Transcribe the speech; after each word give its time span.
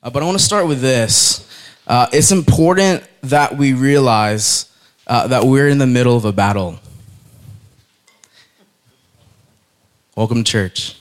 Uh, 0.00 0.10
but 0.10 0.22
I 0.22 0.26
want 0.26 0.38
to 0.38 0.44
start 0.44 0.68
with 0.68 0.80
this. 0.80 1.44
Uh, 1.86 2.06
it's 2.12 2.30
important 2.30 3.02
that 3.22 3.56
we 3.56 3.72
realize 3.72 4.72
uh, 5.08 5.26
that 5.26 5.44
we're 5.44 5.68
in 5.68 5.78
the 5.78 5.86
middle 5.88 6.16
of 6.16 6.24
a 6.24 6.32
battle. 6.32 6.78
Welcome 10.14 10.44
to 10.44 10.50
church. 10.50 10.96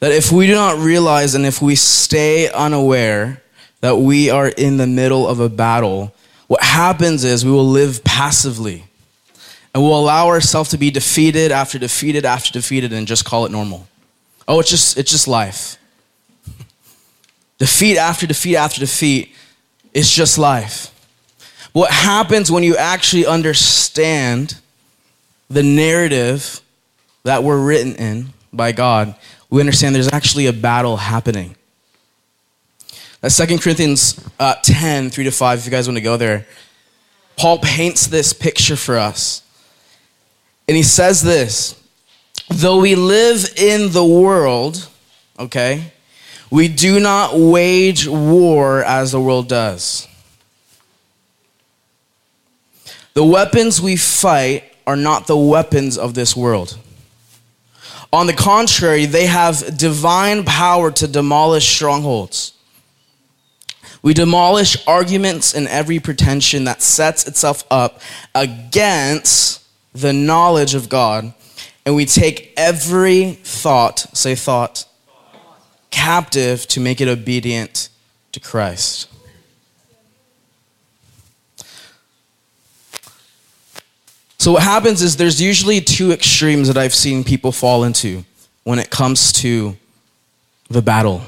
That 0.00 0.10
if 0.10 0.32
we 0.32 0.48
do 0.48 0.54
not 0.54 0.78
realize 0.78 1.36
and 1.36 1.46
if 1.46 1.62
we 1.62 1.76
stay 1.76 2.50
unaware 2.50 3.42
that 3.80 3.98
we 3.98 4.28
are 4.28 4.48
in 4.48 4.76
the 4.76 4.86
middle 4.86 5.28
of 5.28 5.38
a 5.38 5.48
battle, 5.48 6.12
what 6.48 6.62
happens 6.62 7.22
is 7.22 7.44
we 7.44 7.52
will 7.52 7.68
live 7.68 8.02
passively 8.02 8.84
and 9.72 9.82
we'll 9.82 9.98
allow 9.98 10.26
ourselves 10.26 10.70
to 10.70 10.78
be 10.78 10.90
defeated 10.90 11.52
after 11.52 11.78
defeated 11.78 12.24
after 12.24 12.52
defeated 12.52 12.92
and 12.92 13.06
just 13.06 13.24
call 13.24 13.46
it 13.46 13.52
normal. 13.52 13.86
Oh, 14.46 14.60
it's 14.60 14.70
just 14.70 14.98
it's 14.98 15.10
just 15.10 15.28
life. 15.28 15.78
Defeat 17.58 17.96
after 17.96 18.26
defeat 18.26 18.56
after 18.56 18.80
defeat, 18.80 19.34
it's 19.92 20.14
just 20.14 20.38
life. 20.38 20.90
What 21.72 21.90
happens 21.90 22.50
when 22.50 22.62
you 22.62 22.76
actually 22.76 23.26
understand 23.26 24.56
the 25.48 25.62
narrative 25.62 26.60
that 27.24 27.42
we're 27.42 27.64
written 27.64 27.94
in 27.96 28.28
by 28.52 28.72
God, 28.72 29.14
we 29.50 29.60
understand 29.60 29.94
there's 29.94 30.12
actually 30.12 30.46
a 30.46 30.52
battle 30.52 30.96
happening. 30.96 31.56
That 33.20 33.30
2 33.30 33.58
Corinthians 33.58 34.22
uh, 34.38 34.56
10, 34.62 35.10
3 35.10 35.24
to 35.24 35.30
5, 35.30 35.58
if 35.58 35.64
you 35.64 35.70
guys 35.70 35.88
want 35.88 35.96
to 35.96 36.02
go 36.02 36.16
there, 36.16 36.46
Paul 37.36 37.58
paints 37.58 38.06
this 38.06 38.32
picture 38.32 38.76
for 38.76 38.98
us. 38.98 39.42
And 40.68 40.76
he 40.76 40.82
says 40.82 41.22
this 41.22 41.80
Though 42.48 42.80
we 42.80 42.94
live 42.94 43.52
in 43.56 43.92
the 43.92 44.04
world, 44.04 44.88
okay, 45.38 45.92
we 46.50 46.68
do 46.68 47.00
not 47.00 47.38
wage 47.38 48.06
war 48.06 48.84
as 48.84 49.12
the 49.12 49.20
world 49.20 49.48
does. 49.48 50.06
The 53.14 53.24
weapons 53.24 53.80
we 53.80 53.96
fight 53.96 54.64
are 54.86 54.96
not 54.96 55.26
the 55.26 55.36
weapons 55.36 55.96
of 55.96 56.14
this 56.14 56.36
world. 56.36 56.78
On 58.12 58.26
the 58.26 58.32
contrary, 58.32 59.06
they 59.06 59.26
have 59.26 59.76
divine 59.76 60.44
power 60.44 60.90
to 60.92 61.08
demolish 61.08 61.66
strongholds. 61.66 62.52
We 64.02 64.14
demolish 64.14 64.76
arguments 64.86 65.54
and 65.54 65.66
every 65.66 65.98
pretension 65.98 66.64
that 66.64 66.82
sets 66.82 67.26
itself 67.26 67.64
up 67.70 68.00
against 68.34 69.64
the 69.94 70.12
knowledge 70.12 70.74
of 70.74 70.88
God, 70.88 71.32
and 71.86 71.94
we 71.94 72.06
take 72.06 72.52
every 72.56 73.32
thought, 73.32 74.00
say 74.16 74.34
thought, 74.34 74.86
captive 75.90 76.66
to 76.68 76.80
make 76.80 77.00
it 77.00 77.08
obedient 77.08 77.88
to 78.32 78.40
Christ. 78.40 79.08
So, 84.38 84.52
what 84.52 84.62
happens 84.62 85.00
is 85.00 85.16
there's 85.16 85.40
usually 85.40 85.80
two 85.80 86.12
extremes 86.12 86.68
that 86.68 86.76
I've 86.76 86.94
seen 86.94 87.24
people 87.24 87.50
fall 87.50 87.84
into 87.84 88.24
when 88.64 88.78
it 88.78 88.90
comes 88.90 89.32
to 89.40 89.76
the 90.68 90.82
battle. 90.82 91.22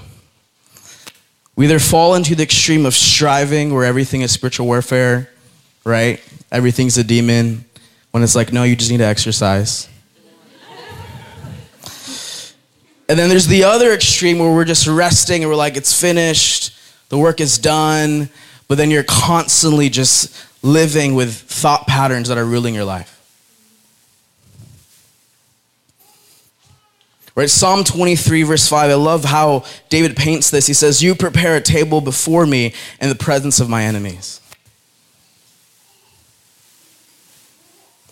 We 1.55 1.65
either 1.65 1.79
fall 1.79 2.15
into 2.15 2.35
the 2.35 2.43
extreme 2.43 2.85
of 2.85 2.93
striving, 2.95 3.73
where 3.73 3.85
everything 3.85 4.21
is 4.21 4.33
spiritual 4.33 4.67
warfare, 4.67 5.31
right? 5.85 6.21
Everything's 6.53 6.99
a 6.99 7.05
demon. 7.05 7.65
When 8.11 8.23
it's 8.23 8.35
like, 8.37 8.53
no, 8.53 8.65
you 8.65 8.77
just 8.77 8.91
need 8.91 8.99
to 8.99 9.07
exercise. 9.07 9.89
And 13.09 13.19
then 13.19 13.29
there's 13.29 13.47
the 13.47 13.65
other 13.65 13.93
extreme 13.93 14.39
where 14.39 14.53
we're 14.53 14.65
just 14.65 14.87
resting 14.87 15.43
and 15.43 15.51
we're 15.51 15.57
like, 15.57 15.77
it's 15.77 15.99
finished, 15.99 16.77
the 17.09 17.19
work 17.19 17.41
is 17.41 17.59
done, 17.59 18.29
but 18.69 18.79
then 18.79 18.91
you're 18.91 19.05
constantly 19.05 19.89
just 19.89 20.35
living 20.63 21.15
with 21.15 21.33
thought 21.35 21.87
patterns 21.87 22.29
that 22.29 22.39
are 22.39 22.45
ruling 22.45 22.75
your 22.75 22.85
life. 22.85 23.13
Right? 27.37 27.51
Psalm 27.51 27.85
23, 27.85 28.45
verse 28.45 28.67
5, 28.67 28.91
I 28.91 28.95
love 28.95 29.25
how 29.25 29.65
David 29.91 30.17
paints 30.17 30.51
this. 30.51 30.67
He 30.67 30.73
says, 30.73 31.03
You 31.03 31.15
prepare 31.15 31.57
a 31.57 31.61
table 31.61 32.01
before 32.01 32.47
me 32.47 32.73
in 32.99 33.11
the 33.11 33.15
presence 33.15 33.61
of 33.61 33.69
my 33.69 33.85
enemies. 33.85 34.41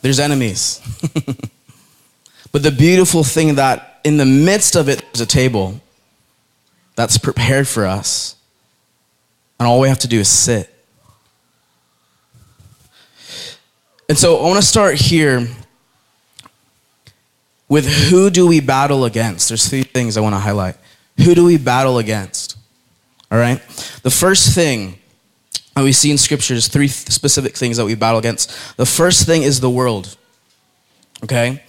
There's 0.02 0.20
enemies. 0.20 0.82
but 2.52 2.62
the 2.62 2.70
beautiful 2.70 3.24
thing 3.24 3.54
that 3.54 3.93
in 4.04 4.18
the 4.18 4.26
midst 4.26 4.76
of 4.76 4.88
it, 4.88 5.04
there's 5.12 5.22
a 5.22 5.26
table 5.26 5.80
that's 6.94 7.18
prepared 7.18 7.66
for 7.66 7.86
us. 7.86 8.36
And 9.58 9.66
all 9.66 9.80
we 9.80 9.88
have 9.88 9.98
to 10.00 10.08
do 10.08 10.20
is 10.20 10.28
sit. 10.28 10.70
And 14.08 14.18
so 14.18 14.36
I 14.36 14.42
want 14.42 14.56
to 14.56 14.66
start 14.66 14.96
here 14.96 15.48
with 17.68 17.86
who 17.86 18.28
do 18.30 18.46
we 18.46 18.60
battle 18.60 19.06
against? 19.06 19.48
There's 19.48 19.68
three 19.68 19.82
things 19.82 20.16
I 20.16 20.20
want 20.20 20.34
to 20.34 20.38
highlight. 20.38 20.76
Who 21.24 21.34
do 21.34 21.44
we 21.44 21.56
battle 21.56 21.98
against? 21.98 22.56
All 23.32 23.38
right? 23.38 23.60
The 24.02 24.10
first 24.10 24.54
thing 24.54 24.98
that 25.74 25.82
we 25.82 25.92
see 25.92 26.10
in 26.10 26.18
scripture 26.18 26.54
is 26.54 26.68
three 26.68 26.88
specific 26.88 27.56
things 27.56 27.78
that 27.78 27.84
we 27.84 27.94
battle 27.94 28.18
against. 28.18 28.76
The 28.76 28.86
first 28.86 29.26
thing 29.26 29.42
is 29.42 29.60
the 29.60 29.70
world. 29.70 30.16
Okay? 31.24 31.63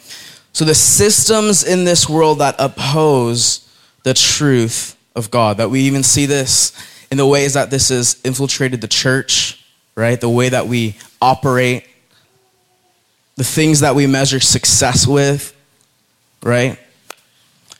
So 0.55 0.63
the 0.63 0.73
systems 0.73 1.65
in 1.65 1.83
this 1.83 2.07
world 2.07 2.39
that 2.39 2.55
oppose 2.59 3.69
the 4.03 4.13
truth 4.13 4.95
of 5.13 5.29
God, 5.29 5.57
that 5.57 5.69
we 5.69 5.81
even 5.81 6.01
see 6.01 6.25
this 6.25 6.71
in 7.11 7.17
the 7.17 7.25
ways 7.25 7.55
that 7.55 7.71
this 7.71 7.89
has 7.89 8.21
infiltrated 8.23 8.79
the 8.79 8.87
church, 8.87 9.61
right? 9.95 10.17
The 10.17 10.29
way 10.29 10.47
that 10.47 10.65
we 10.65 10.95
operate, 11.21 11.85
the 13.35 13.43
things 13.43 13.81
that 13.81 13.95
we 13.95 14.07
measure 14.07 14.39
success 14.39 15.05
with, 15.05 15.53
right? 16.41 16.79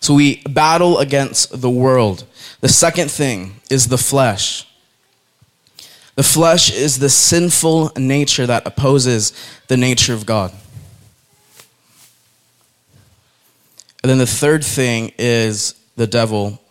So 0.02 0.14
we 0.14 0.44
battle 0.44 1.00
against 1.00 1.62
the 1.62 1.70
world. 1.70 2.26
The 2.60 2.68
second 2.68 3.10
thing 3.10 3.62
is 3.72 3.88
the 3.88 3.98
flesh. 3.98 4.68
The 6.16 6.24
flesh 6.24 6.74
is 6.74 7.00
the 7.00 7.10
sinful 7.10 7.94
nature 7.96 8.46
that 8.46 8.68
opposes 8.68 9.32
the 9.70 9.78
nature 9.78 10.14
of 10.14 10.26
God. 10.26 10.52
And 14.06 14.10
then 14.12 14.18
the 14.20 14.28
third 14.28 14.64
thing 14.64 15.14
is 15.18 15.74
the 15.96 16.06
devil 16.06 16.62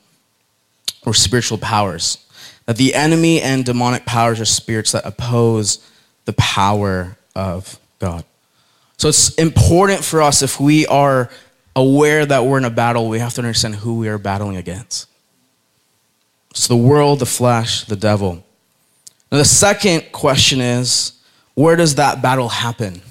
or 1.05 1.15
spiritual 1.15 1.59
powers. 1.59 2.25
That 2.67 2.77
the 2.77 2.95
enemy 2.95 3.43
and 3.43 3.65
demonic 3.65 4.07
powers 4.07 4.41
are 4.41 4.45
spirits 4.45 4.93
that 4.93 5.05
oppose 5.05 5.85
the 6.27 6.33
power 6.35 7.17
of 7.35 7.77
God. 7.99 8.25
So 8.99 9.09
it's 9.09 9.35
important 9.35 10.05
for 10.05 10.23
us 10.23 10.43
if 10.43 10.61
we 10.61 10.87
are 10.87 11.29
aware 11.75 12.25
that 12.25 12.45
we're 12.45 12.59
in 12.59 12.65
a 12.65 12.71
battle, 12.71 13.09
we 13.09 13.19
have 13.19 13.35
to 13.35 13.41
understand 13.41 13.75
who 13.75 13.99
we 13.99 14.09
are 14.09 14.17
battling 14.17 14.57
against. 14.57 15.09
It's 16.53 16.69
the 16.69 16.77
world, 16.77 17.19
the 17.19 17.27
flesh, 17.27 17.83
the 17.85 17.97
devil. 17.97 18.45
Now, 19.33 19.39
the 19.39 19.45
second 19.45 20.13
question 20.13 20.61
is 20.61 21.15
where 21.55 21.75
does 21.75 21.97
that 21.97 22.23
battle 22.23 22.49
happen? 22.49 23.03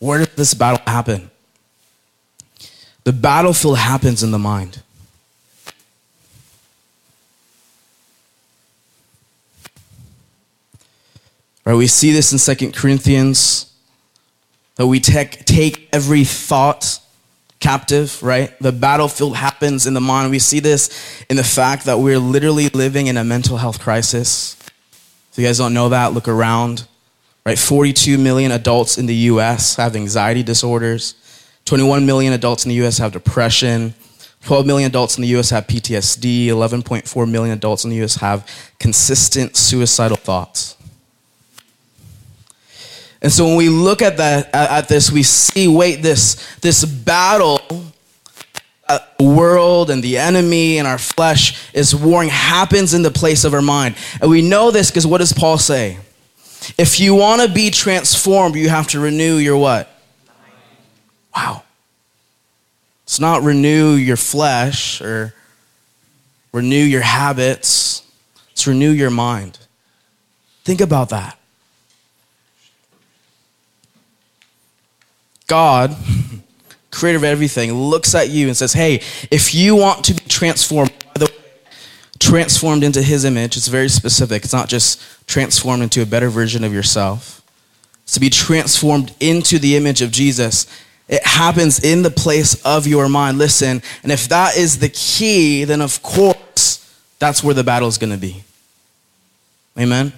Where 0.00 0.18
does 0.18 0.34
this 0.34 0.54
battle 0.54 0.82
happen? 0.84 1.30
The 3.04 3.12
battlefield 3.12 3.78
happens 3.78 4.22
in 4.22 4.30
the 4.30 4.38
mind. 4.38 4.82
Right, 11.64 11.74
we 11.74 11.86
see 11.86 12.12
this 12.12 12.32
in 12.32 12.38
Second 12.38 12.74
Corinthians 12.74 13.72
that 14.76 14.86
we 14.86 15.00
take, 15.00 15.44
take 15.44 15.88
every 15.92 16.24
thought 16.24 17.00
captive, 17.60 18.22
right? 18.22 18.58
The 18.58 18.72
battlefield 18.72 19.36
happens 19.36 19.86
in 19.86 19.94
the 19.94 20.00
mind. 20.00 20.30
We 20.30 20.38
see 20.38 20.60
this 20.60 21.24
in 21.30 21.36
the 21.36 21.44
fact 21.44 21.86
that 21.86 21.98
we're 21.98 22.18
literally 22.18 22.68
living 22.68 23.06
in 23.06 23.16
a 23.16 23.24
mental 23.24 23.56
health 23.56 23.80
crisis. 23.80 24.56
If 25.32 25.38
you 25.38 25.46
guys 25.46 25.58
don't 25.58 25.72
know 25.72 25.88
that, 25.88 26.12
look 26.12 26.28
around. 26.28 26.86
Right? 27.46 27.58
42 27.58 28.18
million 28.18 28.52
adults 28.52 28.98
in 28.98 29.06
the 29.06 29.14
US 29.14 29.76
have 29.76 29.96
anxiety 29.96 30.42
disorders. 30.42 31.14
21 31.64 32.04
million 32.04 32.32
adults 32.32 32.64
in 32.64 32.68
the 32.68 32.86
US 32.86 32.98
have 32.98 33.12
depression. 33.12 33.94
12 34.42 34.66
million 34.66 34.90
adults 34.90 35.16
in 35.16 35.22
the 35.22 35.28
US 35.38 35.50
have 35.50 35.66
PTSD. 35.66 36.46
11.4 36.46 37.30
million 37.30 37.56
adults 37.56 37.84
in 37.84 37.90
the 37.90 38.02
US 38.02 38.16
have 38.16 38.46
consistent 38.78 39.56
suicidal 39.56 40.16
thoughts. 40.16 40.76
And 43.22 43.32
so 43.32 43.46
when 43.46 43.56
we 43.56 43.70
look 43.70 44.02
at 44.02 44.18
that 44.18 44.54
at 44.54 44.88
this, 44.88 45.10
we 45.10 45.22
see, 45.22 45.66
wait, 45.66 46.02
this 46.02 46.56
this 46.60 46.84
battle 46.84 47.58
the 48.88 49.24
world 49.24 49.90
and 49.90 50.02
the 50.02 50.18
enemy 50.18 50.78
and 50.78 50.86
our 50.86 50.98
flesh 50.98 51.72
is 51.72 51.94
warring 51.94 52.28
happens 52.28 52.94
in 52.94 53.02
the 53.02 53.10
place 53.10 53.44
of 53.44 53.54
our 53.54 53.62
mind. 53.62 53.96
And 54.20 54.30
we 54.30 54.42
know 54.42 54.70
this 54.70 54.90
because 54.90 55.06
what 55.06 55.18
does 55.18 55.32
Paul 55.32 55.58
say? 55.58 55.98
If 56.78 57.00
you 57.00 57.14
want 57.14 57.42
to 57.42 57.48
be 57.48 57.70
transformed, 57.70 58.56
you 58.56 58.68
have 58.68 58.88
to 58.88 59.00
renew 59.00 59.36
your 59.36 59.56
what? 59.56 59.88
Wow. 61.34 61.62
It's 63.04 63.20
not 63.20 63.42
renew 63.42 63.92
your 63.92 64.16
flesh 64.16 65.00
or 65.00 65.34
renew 66.52 66.76
your 66.76 67.02
habits, 67.02 68.02
it's 68.52 68.66
renew 68.66 68.90
your 68.90 69.10
mind. 69.10 69.58
Think 70.64 70.80
about 70.80 71.10
that. 71.10 71.38
God, 75.46 75.94
creator 76.90 77.18
of 77.18 77.24
everything, 77.24 77.72
looks 77.72 78.14
at 78.14 78.30
you 78.30 78.46
and 78.46 78.56
says, 78.56 78.72
Hey, 78.72 79.02
if 79.30 79.54
you 79.54 79.76
want 79.76 80.04
to 80.06 80.14
be 80.14 80.24
transformed, 80.26 80.92
by 81.14 81.18
the 81.18 81.26
way, 81.26 81.32
transformed 82.18 82.82
into 82.82 83.02
his 83.02 83.24
image, 83.24 83.56
it's 83.56 83.68
very 83.68 83.88
specific. 83.88 84.44
It's 84.44 84.52
not 84.52 84.68
just 84.68 85.00
transformed 85.26 85.82
into 85.82 86.00
a 86.00 86.06
better 86.06 86.30
version 86.30 86.64
of 86.64 86.72
yourself. 86.72 87.42
It's 88.04 88.14
to 88.14 88.20
be 88.20 88.30
transformed 88.30 89.14
into 89.20 89.58
the 89.58 89.76
image 89.76 90.00
of 90.00 90.10
Jesus. 90.10 90.66
It 91.08 91.24
happens 91.24 91.82
in 91.84 92.02
the 92.02 92.10
place 92.10 92.60
of 92.64 92.86
your 92.86 93.08
mind. 93.08 93.38
Listen, 93.38 93.82
and 94.02 94.10
if 94.10 94.28
that 94.28 94.56
is 94.56 94.78
the 94.78 94.88
key, 94.88 95.64
then 95.64 95.80
of 95.80 96.02
course, 96.02 96.80
that's 97.18 97.44
where 97.44 97.54
the 97.54 97.64
battle 97.64 97.88
is 97.88 97.98
going 97.98 98.12
to 98.12 98.18
be. 98.18 98.42
Amen? 99.78 100.12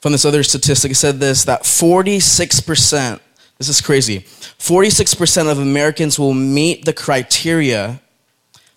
from 0.00 0.12
this 0.12 0.24
other 0.24 0.42
statistic. 0.42 0.92
It 0.92 0.96
said 0.96 1.20
this 1.20 1.44
that 1.44 1.62
46%, 1.62 3.20
this 3.58 3.68
is 3.68 3.80
crazy, 3.80 4.20
46% 4.20 5.50
of 5.50 5.58
Americans 5.58 6.18
will 6.18 6.34
meet 6.34 6.84
the 6.84 6.92
criteria 6.92 8.00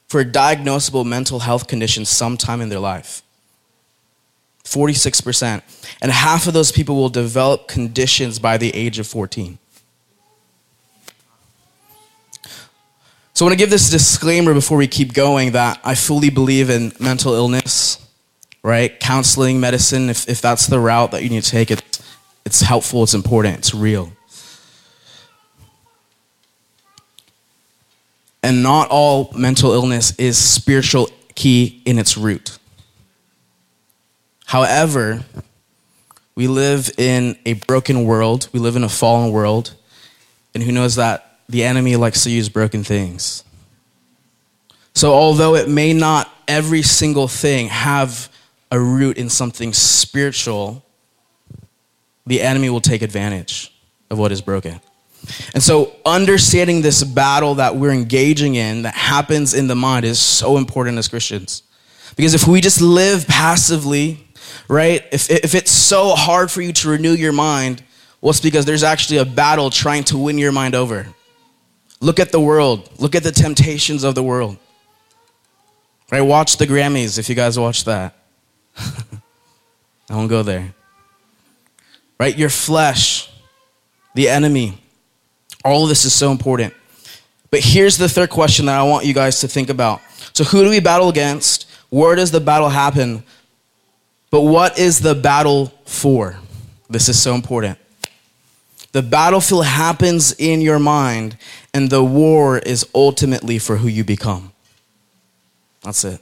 for 0.07 0.23
diagnosable 0.23 1.05
mental 1.05 1.39
health 1.39 1.67
condition 1.67 2.05
sometime 2.05 2.61
in 2.61 2.69
their 2.69 2.79
life. 2.79 3.23
46%. 4.63 5.61
And 6.01 6.11
half 6.11 6.47
of 6.47 6.53
those 6.53 6.71
people 6.71 6.95
will 6.95 7.09
develop 7.09 7.67
conditions 7.67 8.39
by 8.39 8.57
the 8.57 8.73
age 8.75 8.99
of 8.99 9.07
14. 9.07 9.57
So 13.35 13.45
I 13.45 13.49
want 13.49 13.53
to 13.53 13.63
give 13.63 13.71
this 13.71 13.89
disclaimer 13.89 14.53
before 14.53 14.77
we 14.77 14.87
keep 14.87 15.13
going 15.13 15.53
that 15.53 15.79
I 15.83 15.95
fully 15.95 16.29
believe 16.29 16.69
in 16.69 16.93
mental 16.99 17.33
illness 17.33 18.03
right? 18.63 18.97
Counseling, 18.99 19.59
medicine, 19.59 20.09
if, 20.09 20.27
if 20.27 20.41
that's 20.41 20.67
the 20.67 20.79
route 20.79 21.11
that 21.11 21.21
you 21.21 21.29
need 21.29 21.43
to 21.43 21.49
take, 21.49 21.69
it's, 21.69 22.01
it's 22.45 22.61
helpful, 22.61 23.03
it's 23.03 23.13
important, 23.13 23.57
it's 23.57 23.73
real. 23.73 24.11
And 28.41 28.63
not 28.63 28.89
all 28.89 29.31
mental 29.35 29.73
illness 29.73 30.17
is 30.17 30.37
spiritual 30.37 31.09
key 31.35 31.81
in 31.85 31.99
its 31.99 32.17
root. 32.17 32.57
However, 34.53 35.25
we 36.35 36.47
live 36.47 36.91
in 36.99 37.39
a 37.43 37.53
broken 37.53 38.05
world, 38.05 38.49
we 38.53 38.59
live 38.59 38.75
in 38.75 38.83
a 38.83 38.87
fallen 38.87 39.31
world, 39.31 39.73
and 40.53 40.61
who 40.61 40.71
knows 40.71 40.93
that 40.93 41.39
the 41.49 41.63
enemy 41.63 41.95
likes 41.95 42.23
to 42.25 42.29
use 42.29 42.49
broken 42.49 42.83
things. 42.83 43.43
So, 44.93 45.11
although 45.11 45.55
it 45.55 45.69
may 45.69 45.91
not 45.91 46.31
every 46.47 46.83
single 46.83 47.27
thing 47.27 47.69
have 47.69 48.31
a 48.69 48.79
root 48.79 49.17
in 49.17 49.27
something 49.27 49.73
spiritual, 49.73 50.85
the 52.27 52.39
enemy 52.39 52.69
will 52.69 52.79
take 52.79 53.01
advantage 53.01 53.73
of 54.11 54.19
what 54.19 54.31
is 54.31 54.41
broken. 54.41 54.79
And 55.55 55.63
so, 55.63 55.95
understanding 56.05 56.83
this 56.83 57.03
battle 57.03 57.55
that 57.55 57.75
we're 57.75 57.89
engaging 57.89 58.53
in 58.53 58.83
that 58.83 58.93
happens 58.93 59.55
in 59.55 59.65
the 59.65 59.75
mind 59.75 60.05
is 60.05 60.19
so 60.19 60.57
important 60.57 60.99
as 60.99 61.07
Christians. 61.07 61.63
Because 62.15 62.35
if 62.35 62.47
we 62.47 62.61
just 62.61 62.81
live 62.81 63.27
passively, 63.27 64.23
right, 64.67 65.05
if, 65.11 65.29
if 65.29 65.55
it's 65.55 65.71
so 65.71 66.09
hard 66.09 66.51
for 66.51 66.61
you 66.61 66.73
to 66.73 66.89
renew 66.89 67.11
your 67.11 67.31
mind, 67.31 67.83
well, 68.21 68.29
it's 68.31 68.39
because 68.39 68.65
there's 68.65 68.83
actually 68.83 69.17
a 69.17 69.25
battle 69.25 69.69
trying 69.69 70.03
to 70.05 70.17
win 70.17 70.37
your 70.37 70.51
mind 70.51 70.75
over. 70.75 71.07
Look 71.99 72.19
at 72.19 72.31
the 72.31 72.39
world, 72.39 72.89
look 72.99 73.15
at 73.15 73.23
the 73.23 73.31
temptations 73.31 74.03
of 74.03 74.15
the 74.15 74.23
world. 74.23 74.57
Right? 76.11 76.21
Watch 76.21 76.57
the 76.57 76.65
Grammys 76.65 77.17
if 77.17 77.27
you 77.29 77.35
guys 77.35 77.57
watch 77.57 77.85
that. 77.85 78.15
I 78.77 80.15
won't 80.15 80.29
go 80.29 80.43
there. 80.43 80.73
Right? 82.19 82.37
Your 82.37 82.49
flesh, 82.49 83.31
the 84.13 84.29
enemy. 84.29 84.77
All 85.65 85.83
of 85.83 85.89
this 85.89 86.05
is 86.05 86.13
so 86.13 86.31
important. 86.31 86.73
But 87.49 87.61
here's 87.61 87.97
the 87.97 88.09
third 88.09 88.29
question 88.29 88.65
that 88.65 88.79
I 88.79 88.83
want 88.83 89.05
you 89.05 89.13
guys 89.13 89.39
to 89.41 89.47
think 89.47 89.69
about. 89.69 90.01
So, 90.33 90.43
who 90.43 90.63
do 90.63 90.69
we 90.69 90.79
battle 90.79 91.09
against? 91.09 91.69
Where 91.89 92.15
does 92.15 92.31
the 92.31 92.39
battle 92.39 92.69
happen? 92.69 93.23
But 94.33 94.41
what 94.41 94.79
is 94.79 94.99
the 94.99 95.13
battle 95.13 95.67
for? 95.85 96.37
This 96.89 97.07
is 97.07 97.21
so 97.21 97.35
important. 97.35 97.77
The 98.91 99.03
battlefield 99.03 99.65
happens 99.65 100.33
in 100.39 100.59
your 100.59 100.79
mind, 100.79 101.37
and 101.71 101.89
the 101.91 102.03
war 102.03 102.57
is 102.57 102.83
ultimately 102.95 103.59
for 103.59 103.77
who 103.77 103.87
you 103.87 104.03
become. 104.03 104.51
That's 105.83 106.03
it 106.03 106.19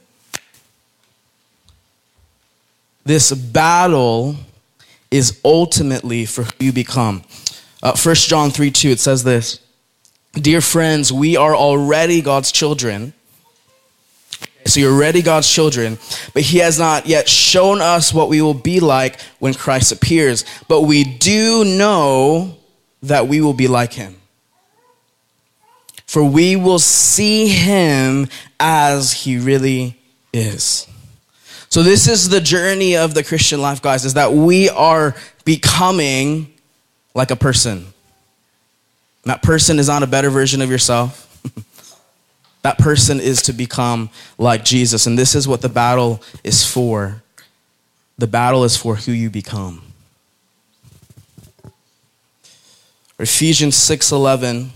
this 3.04 3.32
battle 3.32 4.36
is 5.10 5.40
ultimately 5.44 6.24
for 6.24 6.44
who 6.44 6.66
you 6.66 6.72
become. 6.72 7.22
Uh, 7.82 7.96
1 7.96 8.14
John 8.14 8.50
3 8.50 8.70
2, 8.70 8.90
it 8.90 9.00
says 9.00 9.24
this 9.24 9.60
Dear 10.34 10.60
friends, 10.60 11.12
we 11.12 11.36
are 11.36 11.54
already 11.54 12.22
God's 12.22 12.52
children. 12.52 13.12
So 14.66 14.80
you're 14.80 14.92
already 14.92 15.22
God's 15.22 15.50
children, 15.50 15.98
but 16.34 16.42
He 16.42 16.58
has 16.58 16.78
not 16.78 17.06
yet 17.06 17.28
shown 17.28 17.80
us 17.80 18.12
what 18.14 18.28
we 18.28 18.40
will 18.42 18.54
be 18.54 18.80
like 18.80 19.20
when 19.38 19.54
Christ 19.54 19.92
appears. 19.92 20.44
But 20.68 20.82
we 20.82 21.04
do 21.04 21.64
know 21.64 22.56
that 23.02 23.28
we 23.28 23.40
will 23.40 23.54
be 23.54 23.68
like 23.68 23.92
Him. 23.92 24.16
For 26.06 26.22
we 26.22 26.56
will 26.56 26.78
see 26.78 27.48
Him 27.48 28.28
as 28.60 29.12
He 29.12 29.38
really 29.38 29.96
is. 30.32 30.86
So 31.68 31.82
this 31.82 32.06
is 32.06 32.28
the 32.28 32.40
journey 32.40 32.96
of 32.96 33.14
the 33.14 33.24
Christian 33.24 33.62
life, 33.62 33.80
guys, 33.80 34.04
is 34.04 34.14
that 34.14 34.32
we 34.32 34.68
are 34.68 35.16
becoming 35.46 36.52
like 37.14 37.30
a 37.30 37.36
person. 37.36 37.86
That 39.24 39.42
person 39.42 39.78
is 39.78 39.88
not 39.88 40.02
a 40.02 40.06
better 40.06 40.28
version 40.28 40.60
of 40.60 40.70
yourself. 40.70 41.31
That 42.62 42.78
person 42.78 43.20
is 43.20 43.42
to 43.42 43.52
become 43.52 44.10
like 44.38 44.64
Jesus. 44.64 45.06
And 45.06 45.18
this 45.18 45.34
is 45.34 45.46
what 45.46 45.60
the 45.60 45.68
battle 45.68 46.22
is 46.44 46.64
for. 46.64 47.22
The 48.18 48.26
battle 48.26 48.64
is 48.64 48.76
for 48.76 48.96
who 48.96 49.12
you 49.12 49.30
become. 49.30 49.82
Ephesians 53.18 53.76
6:11 53.76 54.70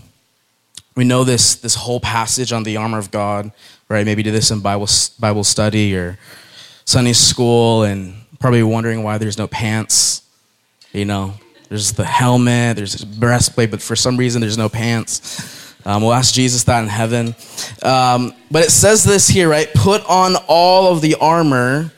we 0.97 1.03
know 1.03 1.23
this 1.23 1.55
this 1.55 1.75
whole 1.75 1.99
passage 1.99 2.51
on 2.51 2.63
the 2.63 2.75
armor 2.75 2.97
of 2.97 3.11
God, 3.11 3.51
right? 3.87 4.03
Maybe 4.03 4.23
do 4.23 4.31
this 4.31 4.49
in 4.49 4.59
Bible 4.59 4.87
Bible 5.19 5.43
study 5.43 5.95
or 5.95 6.17
Sunday 6.85 7.13
school 7.13 7.83
and 7.83 8.15
probably 8.39 8.63
wondering 8.63 9.03
why 9.03 9.19
there's 9.19 9.37
no 9.37 9.47
pants. 9.47 10.23
You 10.91 11.05
know, 11.05 11.35
there's 11.69 11.93
the 11.93 12.03
helmet, 12.03 12.77
there's 12.77 13.01
a 13.01 13.05
breastplate, 13.05 13.69
but 13.69 13.81
for 13.81 13.95
some 13.95 14.17
reason 14.17 14.41
there's 14.41 14.57
no 14.57 14.69
pants. 14.69 15.66
Um, 15.87 16.01
we'll 16.01 16.13
ask 16.13 16.33
Jesus 16.33 16.65
that 16.65 16.83
in 16.83 16.89
heaven. 16.89 17.33
Um, 17.81 18.33
but 18.51 18.65
it 18.65 18.71
says 18.71 19.05
this 19.05 19.29
here, 19.29 19.47
right? 19.47 19.73
Put 19.73 20.05
on 20.05 20.35
all 20.49 20.91
of 20.91 20.99
the 20.99 21.15
armor, 21.15 21.93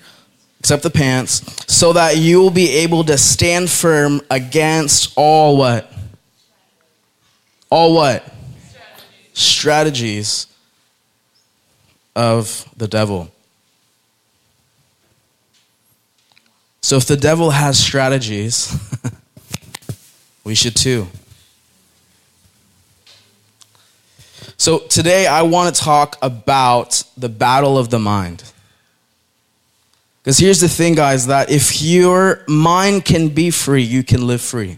except 0.59 0.83
the 0.83 0.91
pants, 0.91 1.65
so 1.67 1.93
that 1.93 2.17
you 2.17 2.39
will 2.39 2.51
be 2.51 2.69
able 2.69 3.03
to 3.05 3.17
stand 3.17 3.67
firm 3.67 4.21
against 4.29 5.11
all 5.15 5.57
what? 5.57 5.91
All 7.71 7.95
what? 7.95 8.31
Strategies, 9.33 9.33
Strategies 9.33 10.47
of 12.15 12.69
the 12.77 12.87
devil. 12.87 13.31
So 16.81 16.95
if 16.95 17.07
the 17.07 17.17
devil 17.17 17.49
has 17.49 17.79
strategies, 17.79 18.71
we 20.43 20.53
should 20.53 20.75
too. 20.75 21.07
So 24.59 24.79
today 24.79 25.25
I 25.25 25.43
want 25.43 25.73
to 25.73 25.81
talk 25.81 26.17
about 26.21 27.03
the 27.15 27.29
battle 27.29 27.77
of 27.77 27.89
the 27.89 27.97
mind. 27.97 28.43
Because 30.21 30.37
here's 30.37 30.59
the 30.59 30.67
thing, 30.67 30.95
guys, 30.95 31.27
that 31.27 31.49
if 31.49 31.81
your 31.81 32.43
mind 32.45 33.05
can 33.05 33.29
be 33.29 33.51
free, 33.51 33.83
you 33.83 34.03
can 34.03 34.27
live 34.27 34.41
free. 34.41 34.71
I'm 34.71 34.77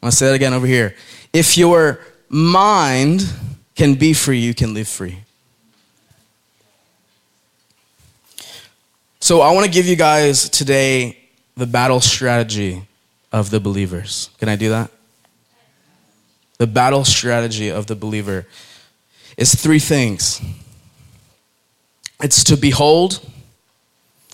going 0.00 0.10
to 0.10 0.16
say 0.16 0.26
that 0.28 0.34
again 0.34 0.54
over 0.54 0.66
here. 0.66 0.94
If 1.34 1.58
your 1.58 2.00
mind 2.30 3.30
can 3.74 3.94
be 3.94 4.14
free, 4.14 4.38
you 4.38 4.54
can 4.54 4.72
live 4.72 4.88
free. 4.88 5.18
So 9.20 9.42
I 9.42 9.52
want 9.52 9.66
to 9.66 9.70
give 9.70 9.84
you 9.84 9.96
guys 9.96 10.48
today 10.48 11.18
the 11.58 11.66
battle 11.66 12.00
strategy 12.00 12.88
of 13.32 13.50
the 13.50 13.60
believers. 13.60 14.30
Can 14.38 14.48
I 14.48 14.56
do 14.56 14.70
that? 14.70 14.90
The 16.58 16.66
battle 16.66 17.04
strategy 17.04 17.68
of 17.68 17.86
the 17.86 17.94
believer 17.94 18.46
is 19.36 19.54
three 19.54 19.78
things 19.78 20.40
it's 22.22 22.42
to 22.44 22.56
behold, 22.56 23.20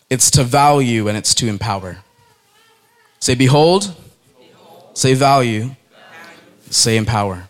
it's 0.08 0.30
to 0.32 0.44
value, 0.44 1.08
and 1.08 1.18
it's 1.18 1.34
to 1.34 1.48
empower. 1.48 1.98
Say, 3.18 3.34
behold, 3.34 3.94
behold. 4.38 4.96
say, 4.96 5.14
value, 5.14 5.60
value. 5.62 5.74
Say 6.70 6.96
empower. 6.96 7.48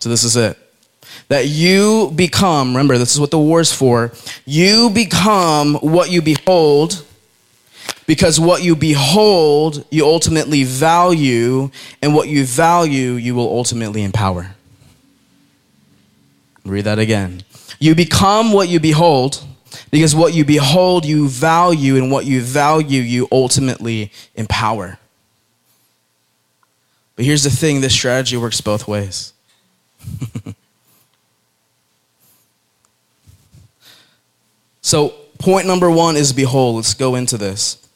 So 0.00 0.08
this 0.08 0.24
is 0.24 0.36
it. 0.36 0.56
That 1.28 1.46
you 1.48 2.10
become, 2.14 2.68
remember, 2.68 2.96
this 2.96 3.12
is 3.12 3.20
what 3.20 3.30
the 3.30 3.38
war 3.38 3.60
is 3.60 3.72
for. 3.72 4.12
You 4.46 4.88
become 4.90 5.74
what 5.74 6.10
you 6.10 6.22
behold 6.22 7.04
because 8.10 8.40
what 8.40 8.60
you 8.64 8.74
behold, 8.74 9.86
you 9.88 10.04
ultimately 10.04 10.64
value, 10.64 11.70
and 12.02 12.12
what 12.12 12.26
you 12.26 12.44
value, 12.44 13.12
you 13.12 13.36
will 13.36 13.48
ultimately 13.48 14.02
empower. 14.02 14.56
Read 16.64 16.86
that 16.86 16.98
again. 16.98 17.44
You 17.78 17.94
become 17.94 18.52
what 18.52 18.68
you 18.68 18.80
behold, 18.80 19.44
because 19.92 20.12
what 20.12 20.34
you 20.34 20.44
behold, 20.44 21.04
you 21.04 21.28
value, 21.28 21.94
and 21.94 22.10
what 22.10 22.26
you 22.26 22.42
value, 22.42 23.00
you 23.00 23.28
ultimately 23.30 24.10
empower. 24.34 24.98
But 27.14 27.26
here's 27.26 27.44
the 27.44 27.50
thing 27.50 27.80
this 27.80 27.94
strategy 27.94 28.36
works 28.36 28.60
both 28.60 28.88
ways. 28.88 29.34
so, 34.80 35.10
point 35.38 35.68
number 35.68 35.88
one 35.88 36.16
is 36.16 36.32
behold. 36.32 36.74
Let's 36.74 36.94
go 36.94 37.14
into 37.14 37.38
this. 37.38 37.86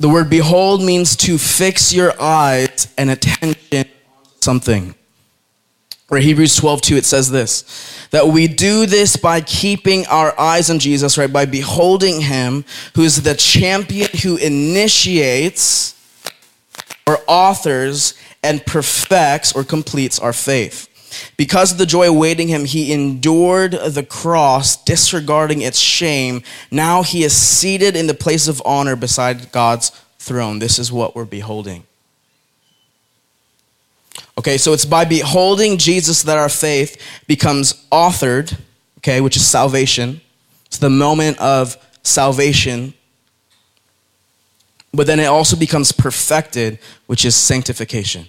The 0.00 0.08
word 0.08 0.30
behold 0.30 0.82
means 0.82 1.16
to 1.16 1.38
fix 1.38 1.92
your 1.92 2.20
eyes 2.20 2.92
and 2.96 3.10
attention 3.10 3.58
on 3.72 4.24
something. 4.40 4.94
Or 6.10 6.18
Hebrews 6.18 6.54
12, 6.56 6.80
2, 6.80 6.96
it 6.96 7.04
says 7.04 7.30
this 7.30 8.06
that 8.10 8.28
we 8.28 8.48
do 8.48 8.86
this 8.86 9.16
by 9.16 9.40
keeping 9.40 10.06
our 10.06 10.38
eyes 10.40 10.70
on 10.70 10.78
Jesus, 10.78 11.18
right? 11.18 11.30
By 11.30 11.44
beholding 11.44 12.22
him, 12.22 12.64
who 12.94 13.02
is 13.02 13.22
the 13.22 13.34
champion 13.34 14.08
who 14.22 14.36
initiates 14.36 15.94
or 17.06 17.18
authors 17.26 18.14
and 18.42 18.64
perfects 18.64 19.52
or 19.52 19.64
completes 19.64 20.18
our 20.18 20.32
faith. 20.32 20.87
Because 21.36 21.72
of 21.72 21.78
the 21.78 21.86
joy 21.86 22.08
awaiting 22.08 22.48
him, 22.48 22.64
he 22.64 22.92
endured 22.92 23.72
the 23.72 24.04
cross, 24.04 24.76
disregarding 24.76 25.62
its 25.62 25.78
shame. 25.78 26.42
Now 26.70 27.02
he 27.02 27.24
is 27.24 27.34
seated 27.34 27.96
in 27.96 28.06
the 28.06 28.14
place 28.14 28.48
of 28.48 28.62
honor 28.64 28.96
beside 28.96 29.52
God's 29.52 29.90
throne. 30.18 30.58
This 30.58 30.78
is 30.78 30.92
what 30.92 31.14
we're 31.14 31.24
beholding. 31.24 31.84
Okay, 34.38 34.56
so 34.56 34.72
it's 34.72 34.84
by 34.84 35.04
beholding 35.04 35.78
Jesus 35.78 36.22
that 36.22 36.38
our 36.38 36.48
faith 36.48 37.00
becomes 37.26 37.86
authored, 37.90 38.56
okay, 38.98 39.20
which 39.20 39.36
is 39.36 39.44
salvation. 39.44 40.20
It's 40.66 40.78
the 40.78 40.90
moment 40.90 41.38
of 41.38 41.76
salvation. 42.02 42.94
But 44.92 45.06
then 45.06 45.18
it 45.18 45.26
also 45.26 45.56
becomes 45.56 45.92
perfected, 45.92 46.78
which 47.06 47.24
is 47.24 47.34
sanctification. 47.34 48.26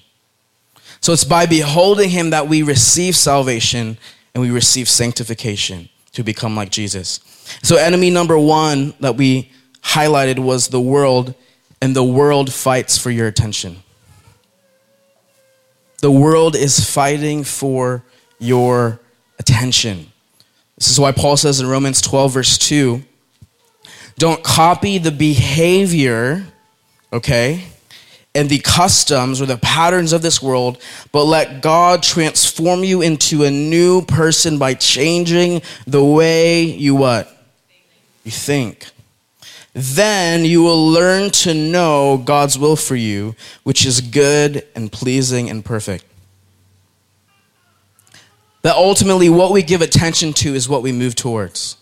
So 1.01 1.13
it's 1.13 1.24
by 1.24 1.46
beholding 1.46 2.10
him 2.10 2.32
that 2.32 2.48
we 2.48 2.63
receive 2.63 3.15
salvation 3.15 3.98
and 4.34 4.41
we 4.41 4.51
receive 4.51 4.88
sanctification 4.89 5.89
to 6.13 6.24
become 6.24 6.56
like 6.56 6.72
Jesus. 6.72 7.20
So, 7.63 7.77
enemy 7.77 8.10
number 8.10 8.38
one 8.38 8.94
that 9.00 9.15
we 9.15 9.51
highlighted 9.82 10.39
was 10.39 10.68
the 10.68 10.82
world, 10.82 11.34
and 11.82 11.96
the 11.96 12.03
world 12.03 12.53
fights 12.53 12.98
for 12.98 13.10
your 13.10 13.27
attention. 13.27 13.77
The 16.01 16.12
world 16.12 16.56
is 16.56 16.89
fighting 16.89 17.44
for 17.44 18.03
your 18.38 19.00
attention. 19.39 20.12
This 20.77 20.89
is 20.89 21.00
why 21.00 21.12
Paul 21.12 21.38
says 21.38 21.60
in 21.60 21.68
Romans 21.68 22.01
12, 22.01 22.34
verse 22.34 22.58
2 22.58 23.03
don't 24.18 24.44
copy 24.44 24.98
the 24.98 25.12
behavior, 25.12 26.46
okay, 27.13 27.63
and 28.36 28.50
the 28.50 28.59
customs 28.59 29.41
or 29.41 29.45
the 29.45 29.57
patterns 29.57 30.13
of 30.13 30.21
this 30.21 30.41
world, 30.41 30.81
but 31.12 31.24
let 31.24 31.62
God 31.62 32.03
transform 32.03 32.83
you 32.83 33.01
into 33.01 33.43
a 33.43 33.51
new 33.51 34.01
person 34.03 34.59
by 34.59 34.75
changing 34.75 35.62
the 35.88 36.03
way 36.03 36.62
you 36.62 36.95
what? 36.95 37.36
You 38.24 38.31
think. 38.31 38.91
Then 39.74 40.45
you 40.45 40.62
will 40.62 40.89
learn 40.89 41.31
to 41.31 41.53
know 41.53 42.17
God's 42.17 42.57
will 42.57 42.75
for 42.75 42.95
you, 42.95 43.36
which 43.63 43.86
is 43.86 44.01
good 44.01 44.65
and 44.75 44.91
pleasing 44.91 45.50
and 45.50 45.63
perfect. 45.63 46.05
That 48.62 48.75
ultimately 48.75 49.29
what 49.29 49.51
we 49.51 49.63
give 49.63 49.81
attention 49.81 50.33
to 50.33 50.53
is 50.53 50.67
what 50.67 50.81
we 50.81 50.91
move 50.91 51.15
towards. 51.15 51.77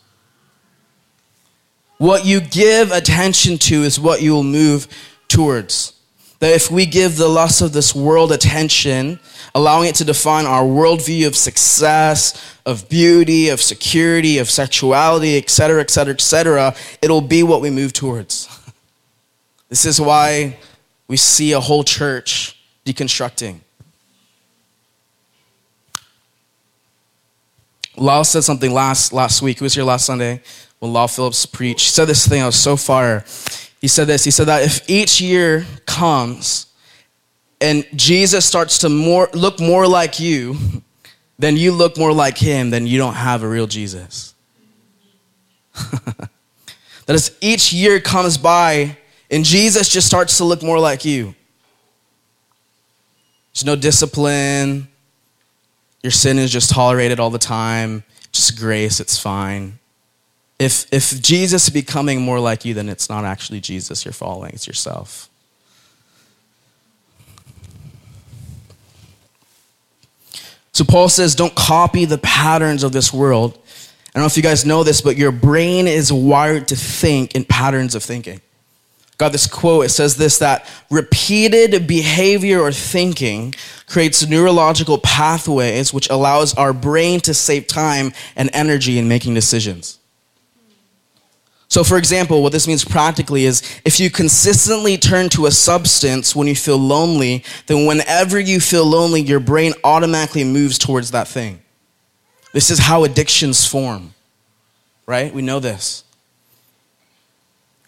What 1.97 2.25
you 2.25 2.39
give 2.39 2.91
attention 2.91 3.57
to 3.59 3.83
is 3.83 3.99
what 3.99 4.21
you 4.21 4.31
will 4.33 4.43
move 4.43 4.87
towards. 5.27 5.96
That 6.39 6.51
if 6.51 6.69
we 6.69 6.85
give 6.85 7.17
the 7.17 7.27
lust 7.27 7.61
of 7.61 7.73
this 7.73 7.95
world 7.95 8.31
attention, 8.31 9.19
allowing 9.55 9.89
it 9.89 9.95
to 9.95 10.05
define 10.05 10.45
our 10.45 10.63
worldview 10.63 11.25
of 11.25 11.35
success, 11.35 12.57
of 12.65 12.87
beauty, 12.89 13.49
of 13.49 13.59
security, 13.59 14.37
of 14.37 14.49
sexuality, 14.49 15.37
etc., 15.37 15.81
etc., 15.81 16.13
etc., 16.13 16.75
it'll 17.01 17.21
be 17.21 17.41
what 17.43 17.61
we 17.61 17.69
move 17.69 17.93
towards. 17.93 18.47
This 19.69 19.83
is 19.83 19.99
why 19.99 20.57
we 21.09 21.17
see 21.17 21.51
a 21.51 21.59
whole 21.59 21.83
church 21.83 22.57
deconstructing. 22.85 23.59
Lyle 27.97 28.23
said 28.23 28.43
something 28.43 28.71
last, 28.71 29.11
last 29.11 29.41
week. 29.41 29.59
Who 29.59 29.65
was 29.65 29.73
here 29.73 29.83
last 29.83 30.05
Sunday 30.05 30.41
when 30.79 30.93
Lyle 30.93 31.07
Phillips 31.07 31.45
preached? 31.45 31.85
He 31.85 31.89
said 31.89 32.05
this 32.05 32.27
thing, 32.27 32.41
I 32.41 32.45
was 32.45 32.55
so 32.55 32.77
fire. 32.77 33.25
He 33.81 33.87
said 33.87 34.07
this. 34.07 34.23
He 34.23 34.31
said 34.31 34.47
that 34.47 34.63
if 34.63 34.89
each 34.89 35.21
year 35.21 35.65
comes 35.85 36.67
and 37.61 37.85
Jesus 37.95 38.45
starts 38.45 38.79
to 38.79 38.89
more, 38.89 39.29
look 39.33 39.59
more 39.59 39.87
like 39.87 40.19
you, 40.19 40.57
then 41.39 41.57
you 41.57 41.71
look 41.71 41.97
more 41.97 42.13
like 42.13 42.37
him, 42.37 42.69
then 42.69 42.87
you 42.87 42.97
don't 42.97 43.13
have 43.13 43.43
a 43.43 43.47
real 43.47 43.67
Jesus. 43.67 44.33
that 45.75 46.29
as 47.07 47.35
each 47.41 47.71
year 47.71 47.99
comes 47.99 48.37
by 48.37 48.97
and 49.29 49.43
Jesus 49.45 49.89
just 49.89 50.07
starts 50.07 50.37
to 50.37 50.43
look 50.43 50.63
more 50.63 50.79
like 50.79 51.05
you, 51.05 51.35
there's 53.53 53.65
no 53.65 53.75
discipline, 53.75 54.87
your 56.03 56.11
sin 56.11 56.37
is 56.37 56.51
just 56.51 56.69
tolerated 56.69 57.19
all 57.19 57.29
the 57.29 57.39
time, 57.39 58.03
just 58.31 58.57
grace, 58.57 58.99
it's 58.99 59.19
fine. 59.19 59.79
If, 60.59 60.91
if 60.91 61.21
Jesus 61.21 61.65
is 61.65 61.69
becoming 61.69 62.21
more 62.21 62.39
like 62.39 62.65
you, 62.65 62.73
then 62.73 62.89
it's 62.89 63.09
not 63.09 63.25
actually 63.25 63.61
Jesus 63.61 64.05
you're 64.05 64.13
following, 64.13 64.51
it's 64.53 64.65
yourself. 64.65 65.29
So 70.73 70.83
Paul 70.83 71.09
says, 71.09 71.33
don't 71.33 71.55
copy 71.55 72.05
the 72.05 72.19
patterns 72.19 72.83
of 72.83 72.91
this 72.91 73.11
world. 73.11 73.57
I 73.57 74.19
don't 74.19 74.23
know 74.23 74.27
if 74.27 74.37
you 74.37 74.43
guys 74.43 74.65
know 74.65 74.83
this, 74.83 75.01
but 75.01 75.17
your 75.17 75.31
brain 75.31 75.87
is 75.87 76.13
wired 76.13 76.67
to 76.67 76.75
think 76.75 77.35
in 77.35 77.45
patterns 77.45 77.95
of 77.95 78.03
thinking. 78.03 78.41
Got 79.17 79.31
this 79.31 79.47
quote, 79.47 79.85
it 79.85 79.89
says 79.89 80.17
this 80.17 80.37
that 80.37 80.69
repeated 80.91 81.87
behavior 81.87 82.61
or 82.61 82.71
thinking 82.71 83.55
creates 83.87 84.27
neurological 84.27 84.99
pathways 84.99 85.91
which 85.91 86.09
allows 86.09 86.53
our 86.53 86.73
brain 86.73 87.19
to 87.21 87.33
save 87.33 87.65
time 87.65 88.13
and 88.35 88.51
energy 88.53 88.99
in 88.99 89.07
making 89.07 89.33
decisions. 89.33 89.97
So, 91.69 91.83
for 91.83 91.97
example, 91.97 92.41
what 92.41 92.53
this 92.53 92.67
means 92.67 92.85
practically 92.85 93.45
is 93.45 93.61
if 93.83 93.99
you 93.99 94.09
consistently 94.09 94.97
turn 94.97 95.29
to 95.29 95.47
a 95.47 95.51
substance 95.51 96.35
when 96.35 96.47
you 96.47 96.55
feel 96.55 96.77
lonely, 96.77 97.43
then 97.65 97.85
whenever 97.85 98.39
you 98.39 98.59
feel 98.59 98.85
lonely, 98.85 99.21
your 99.21 99.41
brain 99.41 99.73
automatically 99.83 100.45
moves 100.45 100.77
towards 100.77 101.11
that 101.11 101.27
thing. 101.27 101.61
This 102.53 102.71
is 102.71 102.79
how 102.79 103.03
addictions 103.03 103.67
form, 103.67 104.13
right? 105.05 105.33
We 105.33 105.41
know 105.41 105.59
this. 105.59 106.05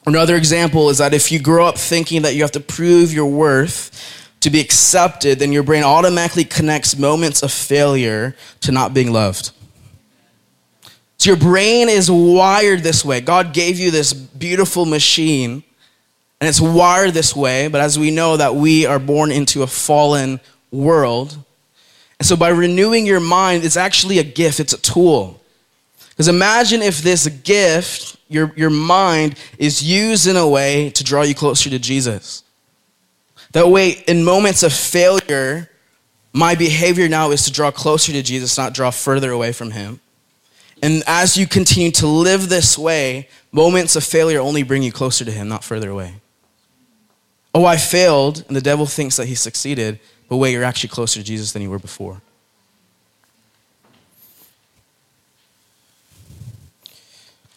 Another 0.06 0.36
example 0.36 0.90
is 0.90 0.98
that 0.98 1.14
if 1.14 1.32
you 1.32 1.40
grow 1.40 1.66
up 1.66 1.78
thinking 1.78 2.24
that 2.24 2.36
you 2.36 2.42
have 2.42 2.52
to 2.52 2.60
prove 2.60 3.14
your 3.14 3.28
worth 3.28 4.28
to 4.42 4.50
be 4.50 4.60
accepted, 4.60 5.40
then 5.40 5.52
your 5.52 5.64
brain 5.64 5.84
automatically 5.84 6.44
connects 6.44 6.98
moments 6.98 7.44
of 7.44 7.52
failure 7.52 8.36
to 8.62 8.72
not 8.72 8.94
being 8.94 9.12
loved. 9.12 9.52
So 11.20 11.32
your 11.32 11.38
brain 11.38 11.90
is 11.90 12.10
wired 12.10 12.82
this 12.82 13.04
way. 13.04 13.20
God 13.20 13.54
gave 13.54 13.78
you 13.78 13.92
this 13.92 14.14
beautiful 14.14 14.86
machine 14.86 15.64
and 16.40 16.48
it's 16.48 16.62
wired 16.62 17.14
this 17.14 17.36
way, 17.36 17.68
but 17.68 17.82
as 17.82 18.00
we 18.00 18.12
know 18.12 18.38
that 18.38 18.56
we 18.56 18.86
are 18.86 19.00
born 19.00 19.30
into 19.30 19.62
a 19.62 19.68
fallen 19.68 20.40
world. 20.72 21.38
And 22.18 22.26
so 22.26 22.38
by 22.38 22.50
renewing 22.50 23.06
your 23.06 23.20
mind, 23.20 23.66
it's 23.66 23.76
actually 23.76 24.20
a 24.20 24.24
gift, 24.24 24.62
it's 24.62 24.72
a 24.72 24.82
tool. 24.82 25.42
Because 26.12 26.30
imagine 26.30 26.82
if 26.82 27.02
this 27.02 27.28
gift, 27.28 28.16
your, 28.30 28.54
your 28.56 28.70
mind, 28.70 29.38
is 29.58 29.84
used 29.84 30.28
in 30.28 30.38
a 30.38 30.48
way 30.48 30.90
to 30.92 31.04
draw 31.04 31.24
you 31.24 31.36
closer 31.36 31.70
to 31.70 31.80
Jesus. 31.80 32.44
That 33.52 33.68
way, 33.68 34.04
in 34.08 34.24
moments 34.24 34.64
of 34.64 34.72
failure, 34.72 35.70
my 36.32 36.56
behavior 36.56 37.10
now 37.10 37.32
is 37.32 37.44
to 37.44 37.52
draw 37.52 37.72
closer 37.72 38.14
to 38.14 38.22
Jesus, 38.22 38.58
not 38.58 38.74
draw 38.74 38.92
further 38.92 39.32
away 39.32 39.52
from 39.52 39.72
Him. 39.72 40.00
And 40.82 41.04
as 41.08 41.36
you 41.36 41.46
continue 41.46 41.92
to 41.92 42.08
live 42.08 42.50
this 42.50 42.78
way, 42.78 43.28
moments 43.52 43.96
of 43.96 44.04
failure 44.04 44.40
only 44.40 44.64
bring 44.64 44.82
you 44.82 44.92
closer 44.92 45.26
to 45.26 45.32
Him, 45.32 45.48
not 45.48 45.64
further 45.64 45.90
away. 45.90 46.16
Oh, 47.54 47.66
I 47.66 47.78
failed, 47.78 48.44
and 48.48 48.56
the 48.56 48.62
devil 48.62 48.86
thinks 48.86 49.18
that 49.18 49.28
he 49.28 49.36
succeeded, 49.36 50.00
but 50.28 50.38
wait, 50.38 50.52
you're 50.52 50.64
actually 50.64 50.90
closer 50.90 51.20
to 51.20 51.26
Jesus 51.26 51.52
than 51.52 51.62
you 51.62 51.70
were 51.70 51.80
before. 51.80 52.22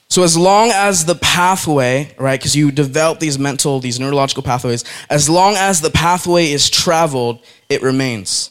So 0.08 0.22
as 0.22 0.36
long 0.36 0.70
as 0.70 1.04
the 1.06 1.14
pathway, 1.14 2.14
right, 2.18 2.38
because 2.38 2.54
you 2.54 2.70
develop 2.70 3.18
these 3.18 3.38
mental, 3.38 3.80
these 3.80 3.98
neurological 3.98 4.42
pathways, 4.42 4.84
as 5.08 5.28
long 5.28 5.54
as 5.56 5.80
the 5.80 5.90
pathway 5.90 6.50
is 6.50 6.68
traveled, 6.68 7.40
it 7.68 7.82
remains. 7.82 8.50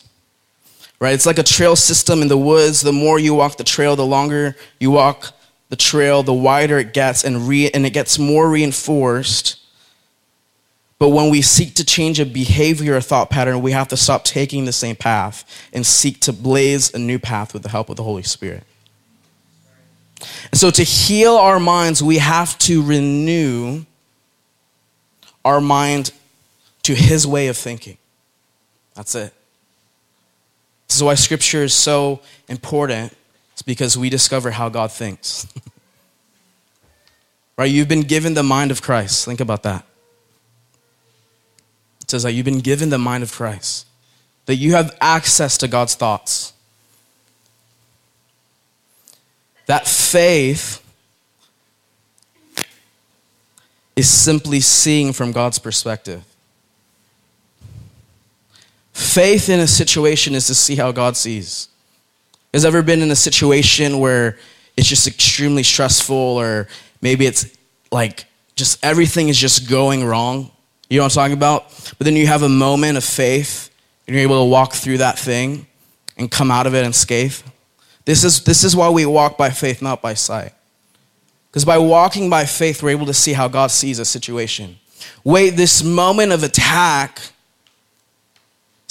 Right? 1.01 1.15
It's 1.15 1.25
like 1.25 1.39
a 1.39 1.43
trail 1.43 1.75
system 1.75 2.21
in 2.21 2.27
the 2.27 2.37
woods. 2.37 2.81
The 2.81 2.93
more 2.93 3.17
you 3.17 3.33
walk 3.33 3.57
the 3.57 3.63
trail, 3.63 3.95
the 3.95 4.05
longer 4.05 4.55
you 4.79 4.91
walk 4.91 5.33
the 5.69 5.75
trail, 5.75 6.21
the 6.21 6.31
wider 6.31 6.77
it 6.77 6.93
gets 6.93 7.23
and, 7.23 7.47
re- 7.47 7.71
and 7.71 7.87
it 7.87 7.89
gets 7.89 8.19
more 8.19 8.47
reinforced. 8.47 9.59
But 10.99 11.09
when 11.09 11.31
we 11.31 11.41
seek 11.41 11.73
to 11.75 11.83
change 11.83 12.19
a 12.19 12.25
behavior 12.25 12.97
or 12.97 13.01
thought 13.01 13.31
pattern, 13.31 13.63
we 13.63 13.71
have 13.71 13.87
to 13.87 13.97
stop 13.97 14.23
taking 14.23 14.65
the 14.65 14.71
same 14.71 14.95
path 14.95 15.43
and 15.73 15.83
seek 15.83 16.19
to 16.19 16.33
blaze 16.33 16.93
a 16.93 16.99
new 16.99 17.17
path 17.17 17.55
with 17.55 17.63
the 17.63 17.69
help 17.69 17.89
of 17.89 17.95
the 17.95 18.03
Holy 18.03 18.21
Spirit. 18.21 18.63
And 20.51 20.59
so, 20.59 20.69
to 20.69 20.83
heal 20.83 21.33
our 21.33 21.59
minds, 21.59 22.03
we 22.03 22.19
have 22.19 22.55
to 22.59 22.83
renew 22.83 23.85
our 25.43 25.59
mind 25.59 26.11
to 26.83 26.93
His 26.93 27.25
way 27.25 27.47
of 27.47 27.57
thinking. 27.57 27.97
That's 28.93 29.15
it. 29.15 29.33
This 30.91 30.97
is 30.97 31.03
why 31.03 31.15
Scripture 31.15 31.63
is 31.63 31.73
so 31.73 32.19
important. 32.49 33.15
It's 33.53 33.61
because 33.61 33.97
we 33.97 34.09
discover 34.09 34.51
how 34.51 34.67
God 34.67 34.91
thinks. 34.91 35.47
right? 37.57 37.71
You've 37.71 37.87
been 37.87 38.01
given 38.01 38.33
the 38.33 38.43
mind 38.43 38.71
of 38.71 38.81
Christ. 38.81 39.23
Think 39.23 39.39
about 39.39 39.63
that. 39.63 39.85
It 42.01 42.11
says 42.11 42.23
that 42.23 42.33
you've 42.33 42.43
been 42.43 42.59
given 42.59 42.89
the 42.89 42.97
mind 42.97 43.23
of 43.23 43.31
Christ, 43.31 43.87
that 44.47 44.55
you 44.55 44.73
have 44.73 44.93
access 44.99 45.57
to 45.59 45.69
God's 45.69 45.95
thoughts. 45.95 46.51
That 49.67 49.87
faith 49.87 50.85
is 53.95 54.09
simply 54.09 54.59
seeing 54.59 55.13
from 55.13 55.31
God's 55.31 55.57
perspective. 55.57 56.25
Faith 59.01 59.49
in 59.49 59.59
a 59.59 59.67
situation 59.67 60.35
is 60.35 60.45
to 60.45 60.53
see 60.53 60.75
how 60.75 60.91
God 60.91 61.17
sees. 61.17 61.69
Has 62.53 62.63
ever 62.63 62.83
been 62.83 63.01
in 63.01 63.09
a 63.09 63.15
situation 63.15 63.99
where 63.99 64.37
it's 64.77 64.87
just 64.87 65.07
extremely 65.07 65.63
stressful 65.63 66.15
or 66.15 66.67
maybe 67.01 67.25
it's 67.25 67.57
like 67.91 68.25
just 68.55 68.81
everything 68.85 69.27
is 69.27 69.37
just 69.37 69.67
going 69.67 70.05
wrong? 70.05 70.51
You 70.87 70.99
know 70.99 71.05
what 71.05 71.17
I'm 71.17 71.23
talking 71.23 71.37
about? 71.37 71.93
But 71.97 72.05
then 72.05 72.15
you 72.15 72.27
have 72.27 72.43
a 72.43 72.49
moment 72.49 72.95
of 72.95 73.03
faith 73.03 73.71
and 74.05 74.15
you're 74.15 74.23
able 74.23 74.45
to 74.45 74.49
walk 74.49 74.73
through 74.73 74.99
that 74.99 75.17
thing 75.17 75.65
and 76.15 76.29
come 76.29 76.51
out 76.51 76.67
of 76.67 76.75
it 76.75 76.85
unscathed. 76.85 77.43
This 78.05 78.23
is, 78.23 78.43
this 78.43 78.63
is 78.63 78.75
why 78.75 78.89
we 78.89 79.07
walk 79.07 79.35
by 79.35 79.49
faith, 79.49 79.81
not 79.81 80.01
by 80.01 80.13
sight. 80.13 80.53
Because 81.49 81.65
by 81.65 81.79
walking 81.79 82.29
by 82.29 82.45
faith, 82.45 82.83
we're 82.83 82.91
able 82.91 83.07
to 83.07 83.15
see 83.15 83.33
how 83.33 83.47
God 83.47 83.71
sees 83.71 83.97
a 83.97 84.05
situation. 84.05 84.77
Wait, 85.23 85.51
this 85.51 85.83
moment 85.83 86.31
of 86.31 86.43
attack 86.43 87.19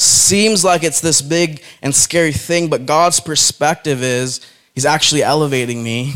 seems 0.00 0.64
like 0.64 0.82
it's 0.82 1.00
this 1.00 1.20
big 1.20 1.62
and 1.82 1.94
scary 1.94 2.32
thing, 2.32 2.68
but 2.68 2.86
God's 2.86 3.20
perspective 3.20 4.02
is 4.02 4.40
He's 4.74 4.86
actually 4.86 5.22
elevating 5.22 5.82
me, 5.82 6.14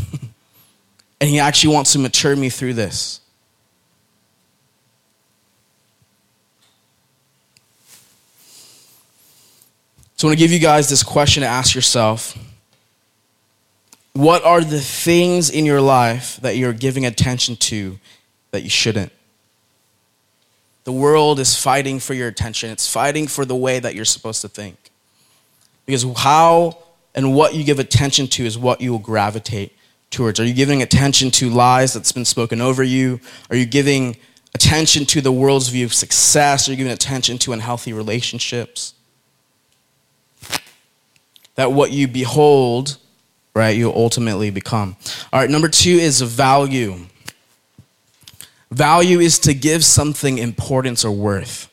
and 1.21 1.29
He 1.29 1.39
actually 1.39 1.75
wants 1.75 1.93
to 1.93 1.99
mature 1.99 2.35
me 2.35 2.49
through 2.49 2.75
this. 2.75 3.21
So 10.17 10.29
I 10.29 10.31
want 10.31 10.39
to 10.39 10.45
give 10.45 10.53
you 10.53 10.61
guys 10.61 10.89
this 10.89 11.03
question 11.03 11.43
to 11.43 11.47
ask 11.47 11.75
yourself. 11.75 12.39
What 14.13 14.45
are 14.45 14.63
the 14.63 14.81
things 14.81 15.51
in 15.51 15.67
your 15.67 15.81
life 15.81 16.37
that 16.37 16.57
you're 16.57 16.73
giving 16.73 17.05
attention 17.05 17.57
to 17.57 17.99
that 18.53 18.63
you 18.63 18.71
shouldn't? 18.71 19.13
The 20.85 20.93
world 20.93 21.41
is 21.41 21.57
fighting 21.57 21.99
for 21.99 22.15
your 22.15 22.29
attention, 22.29 22.71
it's 22.71 22.91
fighting 22.91 23.27
for 23.27 23.45
the 23.45 23.57
way 23.57 23.79
that 23.79 23.95
you're 23.95 24.05
supposed 24.05 24.43
to 24.43 24.49
think. 24.49 24.77
Because 25.87 26.05
how 26.17 26.79
and 27.15 27.35
what 27.35 27.55
you 27.55 27.65
give 27.65 27.79
attention 27.79 28.27
to 28.29 28.45
is 28.45 28.59
what 28.59 28.81
you 28.81 28.93
will 28.93 28.99
gravitate 28.99 29.73
towards. 30.11 30.41
Are 30.41 30.45
you 30.45 30.55
giving 30.55 30.83
attention 30.83 31.31
to 31.33 31.51
lies 31.51 31.93
that's 31.93 32.13
been 32.13 32.25
spoken 32.25 32.61
over 32.61 32.83
you? 32.83 33.21
Are 33.51 33.57
you 33.57 33.67
giving 33.67 34.17
attention 34.55 35.05
to 35.07 35.21
the 35.21 35.33
world's 35.33 35.69
view 35.69 35.85
of 35.85 35.93
success? 35.93 36.69
Are 36.69 36.73
you 36.73 36.77
giving 36.77 36.93
attention 36.93 37.39
to 37.39 37.53
unhealthy 37.53 37.93
relationships? 37.93 38.95
That 41.57 41.73
what 41.73 41.93
you 41.93 42.09
behold 42.09 42.99
right, 43.55 43.77
you 43.77 43.93
ultimately 43.93 44.51
become. 44.51 44.97
All 45.33 45.41
right, 45.41 45.49
number 45.49 45.69
two 45.69 45.91
is 45.91 46.21
value. 46.21 47.07
Value 48.71 49.21
is 49.21 49.39
to 49.41 49.55
give 49.55 49.85
something 49.85 50.39
importance 50.39 51.05
or 51.05 51.13
worth. 51.13 51.71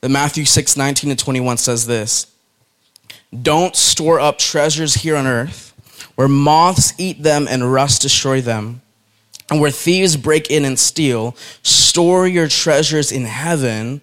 The 0.00 0.08
Matthew 0.08 0.44
6, 0.44 0.76
19 0.76 1.10
to 1.10 1.16
21 1.16 1.56
says 1.56 1.86
this 1.86 2.32
Don't 3.42 3.74
store 3.74 4.20
up 4.20 4.38
treasures 4.38 4.94
here 4.94 5.16
on 5.16 5.26
earth, 5.26 5.74
where 6.14 6.28
moths 6.28 6.92
eat 6.98 7.22
them 7.22 7.46
and 7.48 7.72
rust 7.72 8.02
destroy 8.02 8.40
them, 8.40 8.80
and 9.50 9.60
where 9.60 9.70
thieves 9.70 10.16
break 10.16 10.50
in 10.50 10.64
and 10.64 10.78
steal. 10.78 11.34
Store 11.62 12.28
your 12.28 12.48
treasures 12.48 13.10
in 13.10 13.24
heaven 13.24 14.00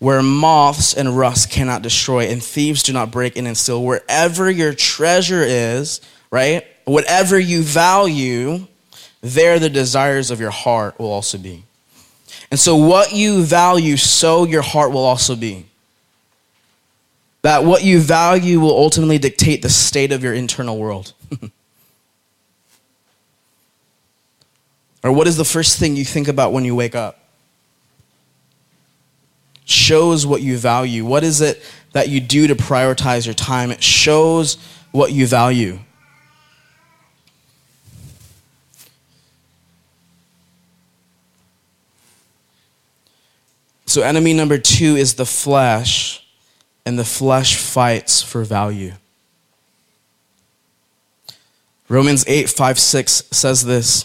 where 0.00 0.22
moths 0.22 0.94
and 0.94 1.16
rust 1.16 1.50
cannot 1.50 1.82
destroy 1.82 2.24
and 2.26 2.42
thieves 2.42 2.82
do 2.82 2.92
not 2.92 3.12
break 3.12 3.36
in 3.36 3.46
and 3.46 3.56
steal. 3.56 3.84
Wherever 3.84 4.50
your 4.50 4.72
treasure 4.72 5.42
is, 5.42 6.00
right? 6.30 6.66
Whatever 6.86 7.38
you 7.38 7.62
value, 7.62 8.66
there 9.20 9.58
the 9.58 9.68
desires 9.68 10.30
of 10.30 10.40
your 10.40 10.50
heart 10.50 10.98
will 10.98 11.12
also 11.12 11.38
be. 11.38 11.64
And 12.50 12.58
so, 12.58 12.74
what 12.76 13.12
you 13.12 13.44
value, 13.44 13.96
so 13.96 14.44
your 14.44 14.62
heart 14.62 14.92
will 14.92 15.04
also 15.04 15.36
be. 15.36 15.66
That 17.42 17.64
what 17.64 17.82
you 17.84 18.00
value 18.00 18.60
will 18.60 18.76
ultimately 18.76 19.18
dictate 19.18 19.62
the 19.62 19.70
state 19.70 20.12
of 20.12 20.22
your 20.22 20.34
internal 20.34 20.78
world. 20.78 21.14
or, 25.02 25.12
what 25.12 25.26
is 25.26 25.36
the 25.36 25.44
first 25.44 25.78
thing 25.78 25.96
you 25.96 26.04
think 26.04 26.28
about 26.28 26.52
when 26.52 26.64
you 26.64 26.74
wake 26.74 26.94
up? 26.94 27.20
shows 29.70 30.26
what 30.26 30.42
you 30.42 30.58
value. 30.58 31.04
What 31.04 31.22
is 31.22 31.40
it 31.40 31.62
that 31.92 32.08
you 32.08 32.20
do 32.20 32.48
to 32.48 32.56
prioritize 32.56 33.24
your 33.24 33.34
time? 33.34 33.70
It 33.70 33.82
shows 33.82 34.56
what 34.90 35.12
you 35.12 35.26
value. 35.26 35.78
So, 43.90 44.02
enemy 44.02 44.34
number 44.34 44.56
two 44.56 44.94
is 44.94 45.14
the 45.14 45.26
flesh, 45.26 46.24
and 46.86 46.96
the 46.96 47.04
flesh 47.04 47.56
fights 47.56 48.22
for 48.22 48.44
value. 48.44 48.92
Romans 51.88 52.24
8, 52.28 52.48
5, 52.48 52.78
6 52.78 53.12
says 53.32 53.64
this. 53.64 54.04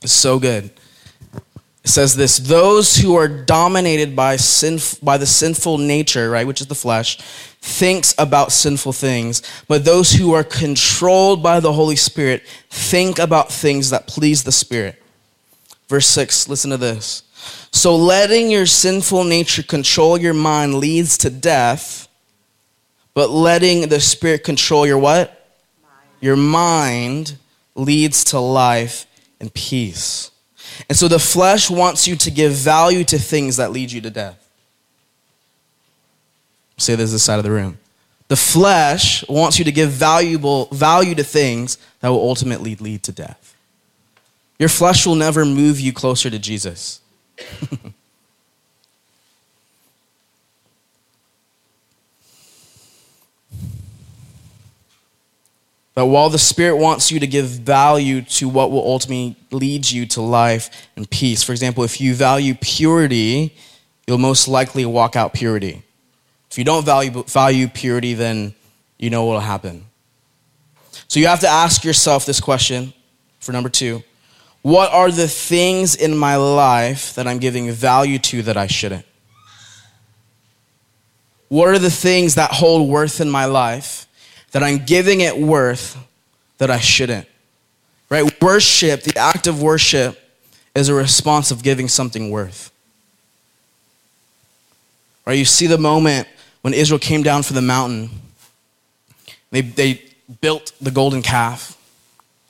It's 0.00 0.12
so 0.12 0.38
good. 0.38 0.70
It 1.82 1.88
says 1.88 2.14
this 2.14 2.36
those 2.36 2.98
who 2.98 3.16
are 3.16 3.26
dominated 3.26 4.14
by, 4.14 4.36
sin, 4.36 4.78
by 5.02 5.18
the 5.18 5.26
sinful 5.26 5.78
nature, 5.78 6.30
right, 6.30 6.46
which 6.46 6.60
is 6.60 6.68
the 6.68 6.76
flesh, 6.76 7.18
thinks 7.60 8.14
about 8.16 8.52
sinful 8.52 8.92
things, 8.92 9.42
but 9.66 9.84
those 9.84 10.12
who 10.12 10.34
are 10.34 10.44
controlled 10.44 11.42
by 11.42 11.58
the 11.58 11.72
Holy 11.72 11.96
Spirit 11.96 12.44
think 12.68 13.18
about 13.18 13.50
things 13.50 13.90
that 13.90 14.06
please 14.06 14.44
the 14.44 14.52
Spirit. 14.52 15.02
Verse 15.88 16.06
6, 16.06 16.48
listen 16.48 16.70
to 16.70 16.76
this. 16.76 17.24
So 17.72 17.96
letting 17.96 18.50
your 18.50 18.66
sinful 18.66 19.24
nature 19.24 19.62
control 19.62 20.18
your 20.18 20.34
mind 20.34 20.74
leads 20.74 21.18
to 21.18 21.30
death, 21.30 22.08
but 23.14 23.30
letting 23.30 23.88
the 23.88 24.00
Spirit 24.00 24.44
control 24.44 24.86
your 24.86 24.98
what? 24.98 25.30
Mind. 25.82 25.94
Your 26.20 26.36
mind 26.36 27.38
leads 27.74 28.24
to 28.24 28.40
life 28.40 29.06
and 29.40 29.52
peace. 29.54 30.30
And 30.88 30.96
so 30.96 31.08
the 31.08 31.18
flesh 31.18 31.70
wants 31.70 32.06
you 32.06 32.16
to 32.16 32.30
give 32.30 32.52
value 32.52 33.04
to 33.04 33.18
things 33.18 33.56
that 33.56 33.72
lead 33.72 33.92
you 33.92 34.00
to 34.00 34.10
death. 34.10 34.36
Say 36.76 36.94
this 36.94 37.12
this 37.12 37.22
side 37.22 37.38
of 37.38 37.44
the 37.44 37.50
room. 37.50 37.78
The 38.28 38.36
flesh 38.36 39.26
wants 39.28 39.58
you 39.58 39.64
to 39.64 39.72
give 39.72 39.90
valuable 39.90 40.66
value 40.66 41.14
to 41.16 41.24
things 41.24 41.78
that 42.00 42.08
will 42.08 42.20
ultimately 42.20 42.76
lead 42.76 43.02
to 43.04 43.12
death. 43.12 43.56
Your 44.58 44.68
flesh 44.68 45.06
will 45.06 45.16
never 45.16 45.44
move 45.44 45.80
you 45.80 45.92
closer 45.92 46.30
to 46.30 46.38
Jesus. 46.38 47.00
That 56.00 56.06
while 56.06 56.30
the 56.30 56.38
Spirit 56.38 56.76
wants 56.76 57.10
you 57.10 57.20
to 57.20 57.26
give 57.26 57.46
value 57.46 58.22
to 58.22 58.48
what 58.48 58.70
will 58.70 58.86
ultimately 58.86 59.36
lead 59.50 59.90
you 59.90 60.06
to 60.06 60.22
life 60.22 60.88
and 60.96 61.08
peace. 61.10 61.42
For 61.42 61.52
example, 61.52 61.84
if 61.84 62.00
you 62.00 62.14
value 62.14 62.54
purity, 62.54 63.54
you'll 64.06 64.16
most 64.16 64.48
likely 64.48 64.86
walk 64.86 65.14
out 65.14 65.34
purity. 65.34 65.82
If 66.50 66.56
you 66.56 66.64
don't 66.64 66.86
value, 66.86 67.22
value 67.24 67.68
purity, 67.68 68.14
then 68.14 68.54
you 68.98 69.10
know 69.10 69.24
what 69.24 69.34
will 69.34 69.40
happen. 69.40 69.84
So 71.06 71.20
you 71.20 71.26
have 71.26 71.40
to 71.40 71.48
ask 71.48 71.84
yourself 71.84 72.24
this 72.24 72.40
question 72.40 72.92
for 73.40 73.52
number 73.52 73.68
two 73.68 74.02
What 74.62 74.92
are 74.92 75.10
the 75.10 75.28
things 75.28 75.94
in 75.94 76.16
my 76.16 76.36
life 76.36 77.14
that 77.14 77.26
I'm 77.26 77.38
giving 77.38 77.70
value 77.70 78.18
to 78.18 78.42
that 78.42 78.56
I 78.56 78.66
shouldn't? 78.66 79.06
What 81.48 81.68
are 81.68 81.78
the 81.78 81.90
things 81.90 82.34
that 82.36 82.52
hold 82.52 82.88
worth 82.88 83.20
in 83.20 83.30
my 83.30 83.46
life 83.46 84.06
that 84.52 84.62
I'm 84.62 84.84
giving 84.84 85.20
it 85.20 85.36
worth 85.36 85.96
that 86.58 86.70
I 86.70 86.78
shouldn't? 86.78 87.26
Right? 88.08 88.40
Worship, 88.42 89.02
the 89.02 89.18
act 89.18 89.46
of 89.46 89.62
worship, 89.62 90.18
is 90.74 90.88
a 90.88 90.94
response 90.94 91.50
of 91.50 91.62
giving 91.62 91.88
something 91.88 92.30
worth. 92.30 92.70
Right? 95.26 95.38
You 95.38 95.44
see 95.44 95.66
the 95.66 95.78
moment 95.78 96.28
when 96.62 96.74
Israel 96.74 96.98
came 96.98 97.22
down 97.22 97.42
from 97.42 97.56
the 97.56 97.62
mountain, 97.62 98.10
they, 99.50 99.62
they 99.62 100.02
built 100.40 100.72
the 100.80 100.90
golden 100.90 101.22
calf, 101.22 101.76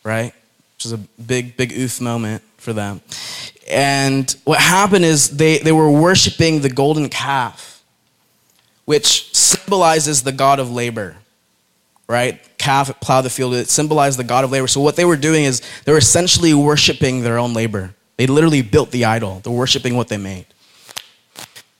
right? 0.02 0.34
Which 0.80 0.86
is 0.86 0.92
a 0.92 0.98
big, 1.22 1.58
big 1.58 1.72
oof 1.72 2.00
moment 2.00 2.42
for 2.56 2.72
them. 2.72 3.02
And 3.70 4.34
what 4.44 4.58
happened 4.58 5.04
is 5.04 5.36
they, 5.36 5.58
they 5.58 5.72
were 5.72 5.90
worshiping 5.90 6.60
the 6.60 6.70
golden 6.70 7.10
calf 7.10 7.70
which 8.90 9.32
symbolizes 9.36 10.24
the 10.24 10.32
god 10.32 10.58
of 10.58 10.68
labor, 10.68 11.14
right? 12.08 12.40
Calf 12.58 12.98
plow 12.98 13.20
the 13.20 13.30
field, 13.30 13.54
it 13.54 13.70
symbolized 13.70 14.18
the 14.18 14.24
god 14.24 14.42
of 14.42 14.50
labor. 14.50 14.66
So 14.66 14.80
what 14.80 14.96
they 14.96 15.04
were 15.04 15.16
doing 15.16 15.44
is 15.44 15.62
they 15.84 15.92
were 15.92 15.98
essentially 15.98 16.54
worshiping 16.54 17.20
their 17.20 17.38
own 17.38 17.54
labor. 17.54 17.94
They 18.16 18.26
literally 18.26 18.62
built 18.62 18.90
the 18.90 19.04
idol, 19.04 19.38
they're 19.44 19.52
worshiping 19.52 19.94
what 19.94 20.08
they 20.08 20.16
made. 20.16 20.46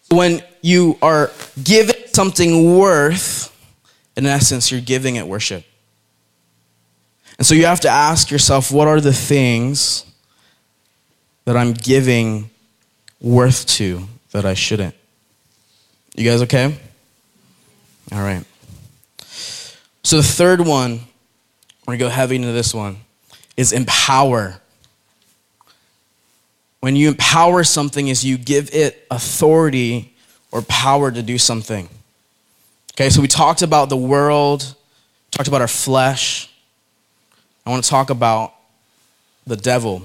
When 0.08 0.40
you 0.62 0.98
are 1.02 1.32
giving 1.60 1.96
something 2.12 2.78
worth, 2.78 3.52
in 4.16 4.24
essence, 4.24 4.70
you're 4.70 4.80
giving 4.80 5.16
it 5.16 5.26
worship. 5.26 5.64
And 7.40 7.46
so 7.46 7.55
you 7.55 7.64
have 7.64 7.81
to 7.81 7.88
ask 7.88 8.31
yourself 8.31 8.70
what 8.70 8.87
are 8.87 9.00
the 9.00 9.14
things 9.14 10.05
that 11.46 11.57
I'm 11.57 11.72
giving 11.72 12.50
worth 13.18 13.64
to 13.79 14.07
that 14.33 14.44
I 14.44 14.53
shouldn't? 14.53 14.94
You 16.14 16.31
guys 16.31 16.42
okay? 16.42 16.79
All 18.12 18.20
right. 18.20 18.44
So 20.03 20.18
the 20.18 20.22
third 20.22 20.61
one, 20.61 21.00
we're 21.87 21.96
going 21.96 21.98
to 22.00 22.05
go 22.05 22.09
heavy 22.11 22.37
into 22.37 22.53
this 22.53 22.74
one, 22.74 22.98
is 23.57 23.72
empower. 23.72 24.61
When 26.81 26.94
you 26.94 27.09
empower 27.09 27.64
something 27.64 28.09
is 28.09 28.22
you 28.22 28.37
give 28.37 28.68
it 28.74 29.07
authority 29.11 30.12
or 30.53 30.61
power 30.61 31.11
to 31.11 31.22
do 31.22 31.38
something. 31.38 31.88
Okay, 32.92 33.09
so 33.09 33.22
we 33.22 33.29
talked 33.29 33.62
about 33.62 33.88
the 33.88 33.96
world, 33.96 34.74
talked 35.31 35.48
about 35.48 35.62
our 35.62 35.68
flesh. 35.68 36.49
I 37.70 37.72
want 37.72 37.85
to 37.85 37.90
talk 37.90 38.11
about 38.11 38.52
the 39.46 39.56
devil. 39.56 40.02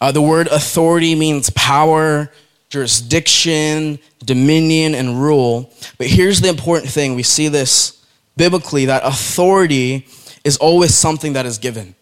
Uh, 0.00 0.12
the 0.12 0.22
word 0.22 0.46
authority 0.46 1.14
means 1.14 1.50
power, 1.50 2.32
jurisdiction, 2.70 3.98
dominion, 4.24 4.94
and 4.94 5.20
rule. 5.20 5.70
But 5.98 6.06
here's 6.06 6.40
the 6.40 6.48
important 6.48 6.90
thing 6.90 7.14
we 7.14 7.22
see 7.22 7.48
this 7.48 8.02
biblically 8.38 8.86
that 8.86 9.02
authority 9.04 10.06
is 10.42 10.56
always 10.56 10.94
something 10.94 11.34
that 11.34 11.44
is 11.44 11.58
given. 11.58 11.94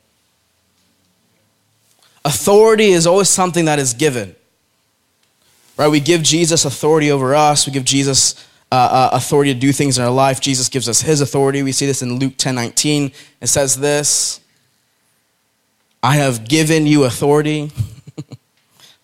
Authority 2.25 2.91
is 2.91 3.05
always 3.05 3.29
something 3.29 3.65
that 3.65 3.81
is 3.81 3.95
given. 3.95 4.37
Right? 5.77 5.89
We 5.89 5.99
give 5.99 6.23
Jesus 6.23 6.65
authority 6.65 7.11
over 7.11 7.35
us, 7.35 7.67
we 7.67 7.73
give 7.73 7.85
Jesus 7.85 8.37
uh, 8.73 8.75
uh, 8.75 9.11
authority 9.13 9.55
to 9.55 9.59
do 9.59 9.73
things 9.73 9.99
in 9.99 10.05
our 10.05 10.11
life. 10.11 10.41
Jesus 10.41 10.69
gives 10.69 10.89
us 10.89 11.01
his 11.03 11.21
authority. 11.21 11.63
We 11.63 11.73
see 11.73 11.87
this 11.87 12.03
in 12.03 12.19
Luke 12.19 12.35
10 12.37 12.55
19. 12.55 13.13
It 13.41 13.47
says 13.47 13.79
this 13.81 14.41
I 16.03 16.17
have 16.17 16.49
given 16.49 16.87
you 16.87 17.05
authority 17.05 17.71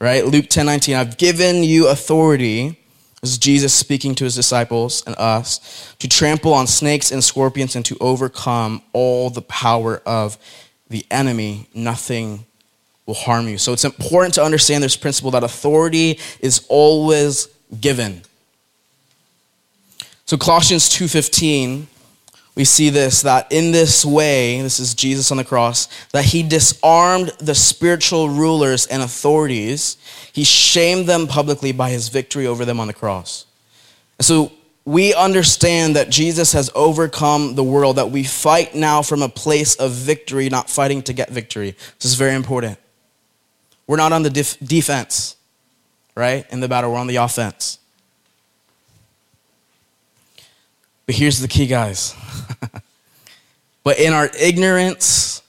right? 0.03 0.27
Luke 0.27 0.49
10 0.49 0.67
19, 0.67 0.97
I've 0.97 1.17
given 1.17 1.63
you 1.63 1.87
authority, 1.87 2.77
this 3.21 3.31
is 3.31 3.39
Jesus 3.39 3.73
speaking 3.73 4.17
to 4.17 4.25
his 4.25 4.35
disciples 4.35 5.05
and 5.07 5.15
us, 5.17 5.95
to 6.01 6.09
trample 6.09 6.53
on 6.53 6.67
snakes 6.67 7.13
and 7.13 7.23
scorpions 7.23 7.77
and 7.77 7.85
to 7.85 7.97
overcome 8.01 8.83
all 8.93 9.31
the 9.31 9.43
power 9.43 10.03
of 10.05 10.37
the 10.89 11.07
enemy. 11.09 11.69
Nothing 11.73 12.47
will 13.07 13.15
harm 13.15 13.47
you. 13.47 13.59
So 13.59 13.73
it's 13.73 13.85
important 13.85 14.35
to 14.35 14.43
understand 14.43 14.83
this 14.83 14.97
principle 14.97 15.31
that 15.31 15.45
authority 15.45 16.19
is 16.41 16.67
always 16.69 17.47
given. 17.81 18.23
So 20.27 20.37
Colossians 20.37 20.89
2:15 20.89 21.89
we 22.55 22.65
see 22.65 22.91
this 22.91 23.23
that 23.23 23.51
in 23.51 23.73
this 23.73 24.05
way, 24.05 24.61
this 24.61 24.79
is 24.79 24.95
Jesus 24.95 25.31
on 25.31 25.39
the 25.39 25.45
cross, 25.45 25.89
that 26.11 26.27
he 26.27 26.43
disarmed 26.43 27.33
the 27.39 27.55
spiritual 27.55 28.29
rulers 28.29 28.87
and 28.87 29.03
authorities. 29.03 29.97
He 30.33 30.45
shamed 30.45 31.07
them 31.07 31.27
publicly 31.27 31.73
by 31.73 31.91
his 31.91 32.09
victory 32.09 32.47
over 32.47 32.65
them 32.65 32.79
on 32.79 32.89
the 32.89 32.93
cross. 32.93 33.47
And 34.19 34.27
so 34.27 34.53
we 34.85 35.15
understand 35.15 35.97
that 35.97 36.11
Jesus 36.11 36.53
has 36.53 36.71
overcome 36.75 37.55
the 37.55 37.65
world, 37.65 37.97
that 37.97 38.11
we 38.11 38.25
fight 38.25 38.75
now 38.75 39.01
from 39.01 39.23
a 39.23 39.29
place 39.29 39.75
of 39.77 39.93
victory, 39.93 40.51
not 40.51 40.69
fighting 40.69 41.03
to 41.05 41.13
get 41.13 41.31
victory. 41.31 41.75
This 42.01 42.13
is 42.13 42.15
very 42.15 42.35
important. 42.35 42.79
We're 43.87 43.97
not 43.97 44.13
on 44.13 44.23
the 44.23 44.31
def- 44.31 44.59
defense, 44.61 45.37
right? 46.15 46.45
In 46.51 46.61
the 46.61 46.69
battle, 46.69 46.93
we're 46.93 46.99
on 46.99 47.07
the 47.07 47.17
offense. 47.17 47.79
But 51.07 51.15
here's 51.17 51.41
the 51.41 51.49
key, 51.49 51.67
guys. 51.67 52.15
but 53.85 53.99
in 53.99 54.13
our 54.13 54.31
ignorance 54.39 55.43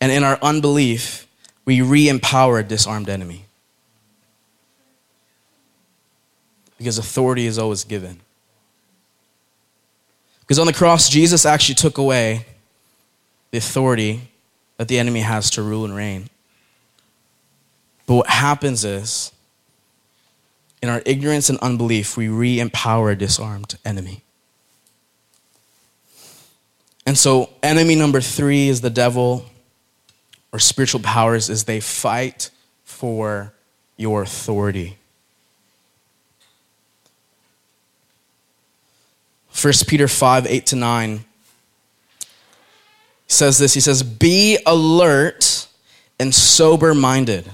and 0.00 0.10
in 0.10 0.24
our 0.24 0.38
unbelief, 0.42 1.26
we 1.64 1.80
re 1.80 2.08
empower 2.08 2.58
a 2.58 2.64
disarmed 2.64 3.08
enemy. 3.08 3.44
Because 6.78 6.98
authority 6.98 7.46
is 7.46 7.58
always 7.58 7.84
given. 7.84 8.20
Because 10.40 10.58
on 10.58 10.66
the 10.66 10.72
cross, 10.72 11.08
Jesus 11.08 11.46
actually 11.46 11.76
took 11.76 11.96
away 11.96 12.44
the 13.50 13.58
authority 13.58 14.28
that 14.76 14.88
the 14.88 14.98
enemy 14.98 15.20
has 15.20 15.48
to 15.50 15.62
rule 15.62 15.84
and 15.84 15.94
reign. 15.94 16.28
But 18.06 18.14
what 18.16 18.26
happens 18.26 18.84
is, 18.84 19.32
in 20.82 20.88
our 20.88 21.00
ignorance 21.06 21.48
and 21.48 21.58
unbelief, 21.60 22.16
we 22.16 22.28
re 22.28 22.60
empower 22.60 23.10
a 23.10 23.16
disarmed 23.16 23.78
enemy. 23.84 24.23
And 27.06 27.18
so, 27.18 27.50
enemy 27.62 27.94
number 27.94 28.20
three 28.20 28.68
is 28.68 28.80
the 28.80 28.90
devil, 28.90 29.44
or 30.52 30.58
spiritual 30.58 31.00
powers, 31.00 31.50
is 31.50 31.64
they 31.64 31.80
fight 31.80 32.50
for 32.84 33.52
your 33.96 34.22
authority. 34.22 34.96
1 39.60 39.72
Peter 39.86 40.08
5 40.08 40.46
8 40.46 40.66
to 40.66 40.76
9 40.76 41.24
says 43.26 43.58
this 43.58 43.74
He 43.74 43.80
says, 43.80 44.02
Be 44.02 44.58
alert 44.66 45.68
and 46.18 46.34
sober 46.34 46.94
minded. 46.94 47.50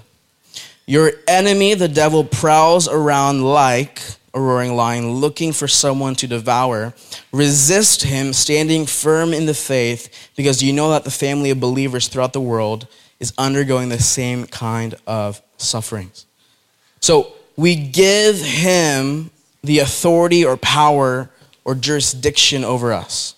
Your 0.87 1.13
enemy, 1.29 1.75
the 1.75 1.89
devil, 1.89 2.25
prowls 2.25 2.89
around 2.89 3.45
like 3.45 4.03
a 4.33 4.41
roaring 4.41 4.77
lion, 4.77 5.11
looking 5.11 5.53
for 5.53 5.67
someone 5.67 6.15
to 6.17 6.27
devour. 6.27 6.95
Resist 7.33 8.03
him, 8.03 8.33
standing 8.33 8.87
firm 8.87 9.33
in 9.33 9.47
the 9.47 9.55
faith, 9.55 10.31
because 10.37 10.63
you 10.63 10.73
know 10.73 10.91
that 10.91 11.05
the 11.05 11.11
family 11.11 11.51
of 11.51 11.61
believers 11.61 12.09
throughout 12.09 12.33
the 12.33 12.41
world 12.41 12.87
is 13.19 13.33
undergoing 13.37 13.89
the 13.89 13.99
same 13.99 14.47
kind 14.47 14.95
of 15.07 15.43
sufferings. 15.57 16.27
So 17.01 17.33
we 17.57 17.77
give 17.77 18.41
him 18.41 19.31
the 19.63 19.81
authority 19.81 20.45
or 20.45 20.57
power 20.57 21.29
or 21.65 21.75
jurisdiction 21.75 22.65
over 22.65 22.93
us. 22.93 23.35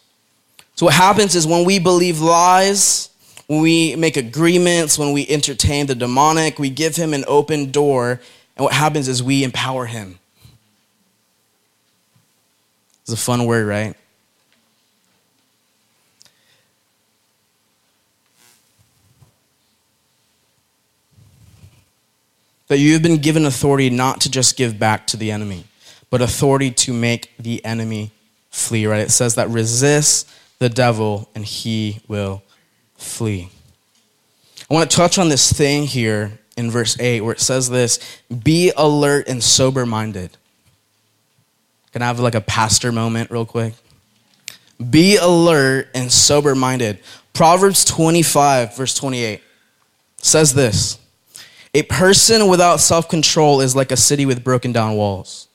So 0.74 0.86
what 0.86 0.94
happens 0.94 1.34
is 1.34 1.46
when 1.46 1.64
we 1.64 1.78
believe 1.78 2.20
lies, 2.20 3.10
when 3.46 3.60
we 3.60 3.96
make 3.96 4.16
agreements, 4.16 4.98
when 4.98 5.12
we 5.12 5.28
entertain 5.28 5.86
the 5.86 5.94
demonic, 5.94 6.58
we 6.58 6.70
give 6.70 6.96
him 6.96 7.12
an 7.12 7.24
open 7.26 7.70
door, 7.70 8.20
and 8.56 8.64
what 8.64 8.72
happens 8.72 9.08
is 9.08 9.22
we 9.22 9.42
empower 9.42 9.86
him. 9.86 10.18
It's 13.02 13.12
a 13.12 13.16
fun 13.16 13.46
word, 13.46 13.66
right? 13.66 13.94
That 22.68 22.78
you 22.78 22.92
have 22.94 23.02
been 23.02 23.18
given 23.18 23.44
authority 23.44 23.90
not 23.90 24.20
to 24.22 24.30
just 24.30 24.56
give 24.56 24.78
back 24.78 25.06
to 25.08 25.16
the 25.16 25.30
enemy, 25.30 25.64
but 26.10 26.22
authority 26.22 26.70
to 26.70 26.92
make 26.92 27.32
the 27.38 27.62
enemy 27.64 28.12
flee, 28.50 28.86
right? 28.86 29.00
It 29.00 29.10
says 29.10 29.34
that 29.34 29.48
resist 29.50 30.28
the 30.58 30.68
devil, 30.68 31.28
and 31.34 31.44
he 31.44 32.00
will 32.06 32.42
flee. 32.96 33.50
I 34.70 34.74
want 34.74 34.90
to 34.90 34.96
touch 34.96 35.18
on 35.18 35.28
this 35.28 35.52
thing 35.52 35.84
here 35.84 36.38
in 36.56 36.70
verse 36.70 36.98
8 36.98 37.20
where 37.22 37.34
it 37.34 37.40
says 37.40 37.68
this 37.68 37.98
be 38.42 38.72
alert 38.76 39.28
and 39.28 39.42
sober 39.42 39.84
minded. 39.84 40.36
Can 41.92 42.02
I 42.02 42.06
have 42.06 42.20
like 42.20 42.34
a 42.34 42.40
pastor 42.40 42.90
moment 42.90 43.30
real 43.30 43.44
quick? 43.44 43.74
Be 44.90 45.16
alert 45.16 45.88
and 45.94 46.10
sober 46.10 46.54
minded. 46.54 46.98
Proverbs 47.32 47.84
25, 47.84 48.76
verse 48.76 48.94
28 48.94 49.40
says 50.16 50.54
this 50.54 50.98
A 51.74 51.82
person 51.82 52.48
without 52.48 52.80
self 52.80 53.08
control 53.08 53.60
is 53.60 53.76
like 53.76 53.92
a 53.92 53.96
city 53.96 54.26
with 54.26 54.42
broken 54.42 54.72
down 54.72 54.96
walls. 54.96 55.48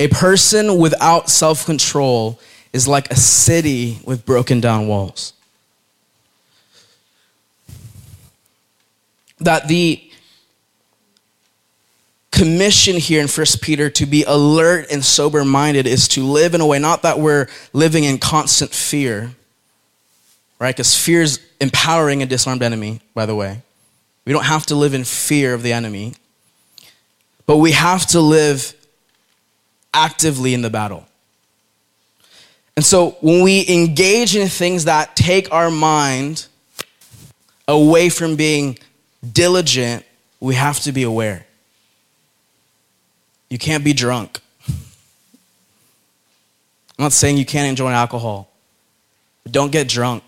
A 0.00 0.08
person 0.08 0.78
without 0.78 1.30
self 1.30 1.64
control 1.64 2.40
is 2.72 2.88
like 2.88 3.10
a 3.10 3.16
city 3.16 3.98
with 4.04 4.26
broken 4.26 4.60
down 4.60 4.88
walls. 4.88 5.32
That 9.38 9.68
the 9.68 10.02
commission 12.42 12.96
here 12.96 13.20
in 13.22 13.28
First 13.28 13.62
Peter 13.62 13.88
to 13.88 14.04
be 14.04 14.24
alert 14.24 14.90
and 14.90 15.04
sober 15.04 15.44
minded 15.44 15.86
is 15.86 16.08
to 16.08 16.24
live 16.24 16.54
in 16.56 16.60
a 16.60 16.66
way, 16.66 16.76
not 16.76 17.02
that 17.02 17.20
we're 17.20 17.46
living 17.72 18.02
in 18.02 18.18
constant 18.18 18.72
fear, 18.72 19.30
right? 20.58 20.74
Because 20.74 20.92
fear 20.92 21.22
is 21.22 21.38
empowering 21.60 22.20
a 22.20 22.26
disarmed 22.26 22.64
enemy, 22.64 23.00
by 23.14 23.26
the 23.26 23.36
way. 23.36 23.62
We 24.24 24.32
don't 24.32 24.46
have 24.46 24.66
to 24.66 24.74
live 24.74 24.92
in 24.92 25.04
fear 25.04 25.54
of 25.54 25.62
the 25.62 25.72
enemy, 25.72 26.14
but 27.46 27.58
we 27.58 27.70
have 27.70 28.06
to 28.06 28.20
live 28.20 28.74
actively 29.94 30.52
in 30.52 30.62
the 30.62 30.70
battle. 30.70 31.06
And 32.74 32.84
so 32.84 33.10
when 33.20 33.42
we 33.42 33.64
engage 33.68 34.34
in 34.34 34.48
things 34.48 34.86
that 34.86 35.14
take 35.14 35.52
our 35.52 35.70
mind 35.70 36.46
away 37.68 38.08
from 38.08 38.34
being 38.34 38.80
diligent, 39.32 40.04
we 40.40 40.56
have 40.56 40.80
to 40.80 40.90
be 40.90 41.04
aware. 41.04 41.46
You 43.52 43.58
can't 43.58 43.84
be 43.84 43.92
drunk. 43.92 44.40
I'm 44.66 44.74
not 46.96 47.12
saying 47.12 47.36
you 47.36 47.44
can't 47.44 47.68
enjoy 47.68 47.90
alcohol, 47.90 48.48
but 49.42 49.52
don't 49.52 49.70
get 49.70 49.88
drunk. 49.88 50.24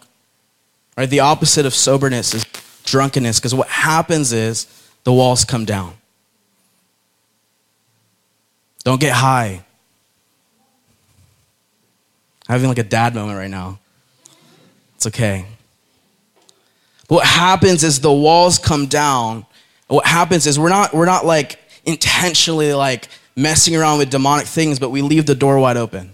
Right? 0.94 1.08
The 1.08 1.20
opposite 1.20 1.64
of 1.64 1.72
soberness 1.72 2.34
is 2.34 2.44
drunkenness 2.84 3.40
because 3.40 3.54
what 3.54 3.68
happens 3.68 4.34
is 4.34 4.66
the 5.04 5.12
walls 5.14 5.46
come 5.46 5.64
down. 5.64 5.94
Don't 8.84 9.00
get 9.00 9.14
high. 9.14 9.64
I'm 12.46 12.52
having 12.52 12.68
like 12.68 12.76
a 12.76 12.82
dad 12.82 13.14
moment 13.14 13.38
right 13.38 13.50
now. 13.50 13.78
It's 14.96 15.06
okay. 15.06 15.46
But 17.08 17.14
what 17.14 17.26
happens 17.26 17.84
is 17.84 18.00
the 18.00 18.12
walls 18.12 18.58
come 18.58 18.84
down. 18.84 19.46
What 19.86 20.04
happens 20.04 20.46
is 20.46 20.58
we're 20.58 20.68
not 20.68 20.92
we're 20.92 21.06
not 21.06 21.24
like 21.24 21.58
intentionally 21.84 22.72
like 22.72 23.08
messing 23.36 23.76
around 23.76 23.98
with 23.98 24.10
demonic 24.10 24.46
things, 24.46 24.78
but 24.78 24.90
we 24.90 25.02
leave 25.02 25.26
the 25.26 25.34
door 25.34 25.58
wide 25.58 25.76
open. 25.76 26.10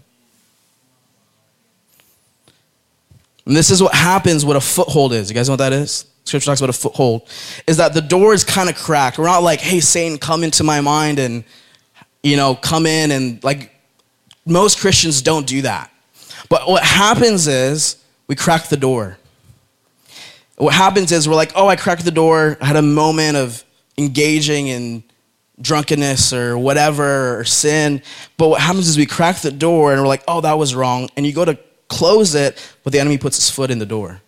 And 3.47 3.57
this 3.57 3.71
is 3.71 3.83
what 3.83 3.95
happens 3.95 4.45
what 4.45 4.57
a 4.57 4.61
foothold 4.61 5.13
is. 5.13 5.31
You 5.31 5.35
guys 5.35 5.49
know 5.49 5.55
what 5.55 5.59
that 5.59 5.73
is? 5.73 6.05
Scripture 6.25 6.47
talks 6.47 6.61
about 6.61 6.71
a 6.71 6.79
foothold. 6.79 7.29
Is 7.67 7.79
that 7.79 7.95
the 7.95 8.01
door 8.01 8.33
is 8.33 8.45
kind 8.45 8.69
of 8.69 8.77
cracked. 8.77 9.19
We're 9.19 9.25
not 9.25 9.43
like, 9.43 9.61
hey, 9.61 9.81
Satan, 9.81 10.19
come 10.19 10.45
into 10.45 10.63
my 10.63 10.81
mind 10.81 11.19
and, 11.19 11.45
you 12.23 12.37
know, 12.37 12.55
come 12.55 12.87
in 12.87 13.11
and 13.11 13.43
like, 13.43 13.75
most 14.47 14.79
Christians 14.79 15.23
don't 15.23 15.47
do 15.47 15.63
that. 15.63 15.91
But 16.49 16.69
what 16.69 16.83
happens 16.83 17.49
is 17.49 17.97
we 18.27 18.37
crack 18.37 18.69
the 18.69 18.77
door. 18.77 19.19
What 20.57 20.75
happens 20.75 21.11
is 21.11 21.29
we're 21.29 21.35
like, 21.35 21.53
oh, 21.57 21.67
I 21.67 21.77
cracked 21.77 22.05
the 22.05 22.11
door. 22.11 22.59
I 22.61 22.67
had 22.67 22.77
a 22.77 22.83
moment 22.83 23.37
of 23.37 23.65
engaging 23.97 24.69
in 24.69 25.03
drunkenness 25.61 26.33
or 26.33 26.57
whatever 26.59 27.39
or 27.39 27.45
sin. 27.45 28.03
But 28.37 28.49
what 28.49 28.61
happens 28.61 28.89
is 28.89 28.97
we 28.97 29.07
crack 29.07 29.41
the 29.41 29.51
door 29.51 29.93
and 29.93 30.01
we're 30.01 30.09
like, 30.09 30.25
oh, 30.27 30.41
that 30.41 30.55
was 30.55 30.75
wrong. 30.75 31.09
And 31.17 31.27
you 31.27 31.33
go 31.33 31.45
to 31.45 31.59
close 31.89 32.35
it, 32.35 32.57
but 32.85 32.93
the 32.93 33.01
enemy 33.01 33.19
puts 33.19 33.37
his 33.37 33.51
foot 33.51 33.71
in 33.71 33.79
the 33.79 33.87
door. 33.87 34.23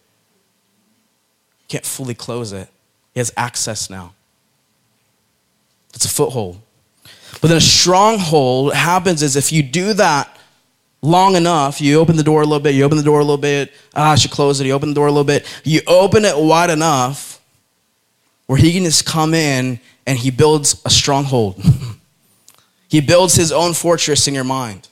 Can't 1.68 1.86
fully 1.86 2.14
close 2.14 2.52
it. 2.52 2.68
He 3.14 3.20
has 3.20 3.32
access 3.36 3.88
now. 3.88 4.14
It's 5.94 6.04
a 6.04 6.08
foothold. 6.08 6.60
But 7.40 7.48
then 7.48 7.56
a 7.56 7.60
stronghold 7.60 8.66
what 8.66 8.76
happens 8.76 9.22
is 9.22 9.36
if 9.36 9.52
you 9.52 9.62
do 9.62 9.94
that 9.94 10.36
long 11.00 11.34
enough, 11.34 11.80
you 11.80 11.98
open 11.98 12.16
the 12.16 12.22
door 12.22 12.42
a 12.42 12.44
little 12.44 12.60
bit, 12.60 12.74
you 12.74 12.84
open 12.84 12.96
the 12.96 13.04
door 13.04 13.18
a 13.18 13.24
little 13.24 13.36
bit, 13.36 13.72
ah, 13.94 14.12
I 14.12 14.14
should 14.14 14.30
close 14.30 14.60
it, 14.60 14.66
you 14.66 14.72
open 14.72 14.90
the 14.90 14.94
door 14.94 15.06
a 15.06 15.10
little 15.10 15.24
bit, 15.24 15.46
you 15.64 15.80
open 15.86 16.24
it 16.24 16.36
wide 16.36 16.70
enough 16.70 17.31
where 18.52 18.60
he 18.60 18.74
can 18.74 18.84
just 18.84 19.06
come 19.06 19.32
in 19.32 19.80
and 20.06 20.18
he 20.18 20.30
builds 20.30 20.82
a 20.84 20.90
stronghold. 20.90 21.58
he 22.90 23.00
builds 23.00 23.34
his 23.34 23.50
own 23.50 23.72
fortress 23.72 24.28
in 24.28 24.34
your 24.34 24.44
mind. 24.44 24.90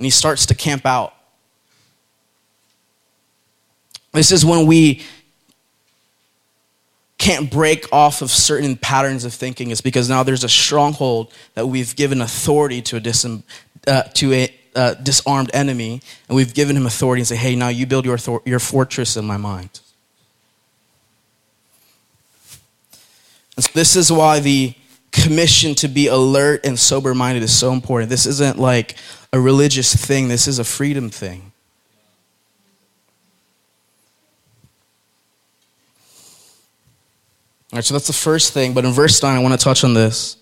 And 0.00 0.04
he 0.04 0.10
starts 0.10 0.46
to 0.46 0.56
camp 0.56 0.84
out. 0.86 1.14
This 4.10 4.32
is 4.32 4.44
when 4.44 4.66
we 4.66 5.04
can't 7.16 7.48
break 7.48 7.86
off 7.92 8.22
of 8.22 8.30
certain 8.32 8.74
patterns 8.76 9.24
of 9.24 9.32
thinking 9.32 9.70
is 9.70 9.80
because 9.80 10.08
now 10.08 10.24
there's 10.24 10.42
a 10.42 10.48
stronghold 10.48 11.32
that 11.54 11.68
we've 11.68 11.94
given 11.94 12.20
authority 12.20 12.82
to 12.82 12.96
a, 12.96 13.42
uh, 13.86 14.02
to 14.14 14.32
a 14.32 14.52
uh, 14.74 14.94
disarmed 14.94 15.52
enemy, 15.54 16.02
and 16.28 16.34
we've 16.34 16.54
given 16.54 16.76
him 16.76 16.86
authority 16.86 17.20
and 17.20 17.28
say, 17.28 17.36
hey, 17.36 17.54
now 17.54 17.68
you 17.68 17.86
build 17.86 18.04
your, 18.04 18.18
your 18.44 18.58
fortress 18.58 19.16
in 19.16 19.24
my 19.24 19.36
mind. 19.36 19.78
This 23.56 23.96
is 23.96 24.10
why 24.10 24.40
the 24.40 24.74
commission 25.12 25.74
to 25.76 25.88
be 25.88 26.08
alert 26.08 26.66
and 26.66 26.78
sober 26.78 27.14
minded 27.14 27.42
is 27.42 27.56
so 27.56 27.72
important. 27.72 28.10
This 28.10 28.26
isn't 28.26 28.58
like 28.58 28.96
a 29.32 29.40
religious 29.40 29.94
thing, 29.94 30.28
this 30.28 30.48
is 30.48 30.58
a 30.58 30.64
freedom 30.64 31.10
thing. 31.10 31.52
All 37.72 37.78
right, 37.78 37.84
so 37.84 37.94
that's 37.94 38.06
the 38.06 38.12
first 38.12 38.52
thing. 38.52 38.72
But 38.72 38.84
in 38.84 38.92
verse 38.92 39.20
9, 39.20 39.36
I 39.36 39.42
want 39.42 39.58
to 39.58 39.64
touch 39.64 39.82
on 39.82 39.94
this. 39.94 40.36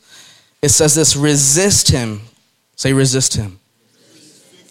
It 0.60 0.68
says 0.68 0.94
this 0.94 1.16
resist 1.16 1.90
him. 1.90 2.20
Say, 2.76 2.92
resist 2.92 3.34
him. 3.36 3.58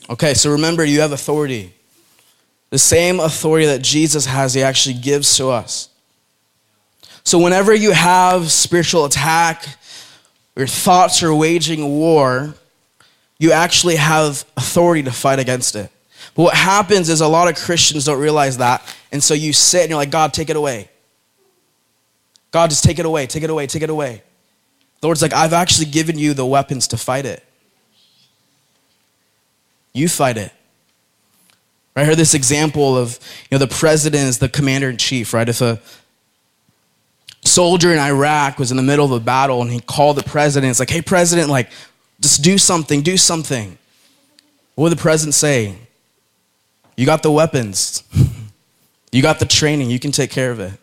Okay, 0.09 0.33
so 0.33 0.51
remember, 0.51 0.85
you 0.85 1.01
have 1.01 1.11
authority. 1.11 1.73
The 2.69 2.77
same 2.77 3.19
authority 3.19 3.65
that 3.65 3.81
Jesus 3.81 4.25
has, 4.25 4.53
he 4.53 4.61
actually 4.61 4.95
gives 4.95 5.37
to 5.37 5.49
us. 5.49 5.90
So, 7.23 7.39
whenever 7.39 7.73
you 7.73 7.91
have 7.91 8.51
spiritual 8.51 9.05
attack, 9.05 9.65
your 10.55 10.67
thoughts 10.67 11.23
are 11.23 11.33
waging 11.33 11.87
war, 11.87 12.55
you 13.39 13.51
actually 13.51 13.95
have 13.95 14.45
authority 14.57 15.03
to 15.03 15.11
fight 15.11 15.39
against 15.39 15.75
it. 15.75 15.89
But 16.35 16.43
what 16.43 16.55
happens 16.55 17.09
is 17.09 17.21
a 17.21 17.27
lot 17.27 17.47
of 17.47 17.55
Christians 17.55 18.05
don't 18.05 18.19
realize 18.19 18.57
that. 18.57 18.83
And 19.11 19.23
so 19.23 19.33
you 19.33 19.53
sit 19.53 19.81
and 19.81 19.89
you're 19.89 19.97
like, 19.97 20.11
God, 20.11 20.33
take 20.33 20.49
it 20.49 20.55
away. 20.55 20.89
God, 22.51 22.69
just 22.69 22.83
take 22.83 22.99
it 22.99 23.05
away, 23.05 23.27
take 23.27 23.43
it 23.43 23.49
away, 23.49 23.65
take 23.67 23.81
it 23.81 23.89
away. 23.89 24.21
The 24.99 25.07
Lord's 25.07 25.21
like, 25.21 25.33
I've 25.33 25.53
actually 25.53 25.87
given 25.87 26.17
you 26.17 26.33
the 26.33 26.45
weapons 26.45 26.87
to 26.89 26.97
fight 26.97 27.25
it. 27.25 27.43
You 29.93 30.07
fight 30.07 30.37
it. 30.37 30.51
Right? 31.95 32.03
I 32.03 32.05
heard 32.05 32.17
this 32.17 32.33
example 32.33 32.97
of, 32.97 33.19
you 33.49 33.57
know, 33.57 33.65
the 33.65 33.73
president 33.73 34.23
is 34.23 34.39
the 34.39 34.49
commander 34.49 34.89
in 34.89 34.97
chief, 34.97 35.33
right? 35.33 35.49
If 35.49 35.61
a 35.61 35.81
soldier 37.43 37.91
in 37.91 37.99
Iraq 37.99 38.59
was 38.59 38.71
in 38.71 38.77
the 38.77 38.83
middle 38.83 39.05
of 39.05 39.11
a 39.11 39.19
battle 39.19 39.61
and 39.61 39.71
he 39.71 39.79
called 39.79 40.17
the 40.17 40.23
president. 40.23 40.69
It's 40.69 40.79
like, 40.79 40.89
hey, 40.89 41.01
president, 41.01 41.49
like, 41.49 41.69
just 42.19 42.43
do 42.43 42.57
something, 42.57 43.01
do 43.01 43.17
something. 43.17 43.77
What 44.75 44.83
would 44.83 44.97
the 44.97 45.01
president 45.01 45.33
say? 45.33 45.75
You 46.95 47.05
got 47.05 47.23
the 47.23 47.31
weapons, 47.31 48.03
you 49.11 49.21
got 49.21 49.39
the 49.39 49.45
training, 49.45 49.89
you 49.89 49.99
can 49.99 50.11
take 50.11 50.29
care 50.29 50.51
of 50.51 50.59
it. 50.59 50.73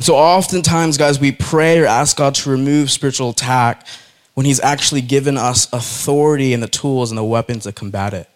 So, 0.00 0.16
oftentimes, 0.16 0.96
guys, 0.96 1.20
we 1.20 1.30
pray 1.30 1.78
or 1.78 1.84
ask 1.84 2.16
God 2.16 2.34
to 2.36 2.50
remove 2.50 2.90
spiritual 2.90 3.30
attack 3.30 3.86
when 4.32 4.46
He's 4.46 4.60
actually 4.60 5.02
given 5.02 5.36
us 5.36 5.70
authority 5.74 6.54
and 6.54 6.62
the 6.62 6.68
tools 6.68 7.10
and 7.10 7.18
the 7.18 7.24
weapons 7.24 7.64
to 7.64 7.72
combat 7.72 8.14
it. 8.14 8.28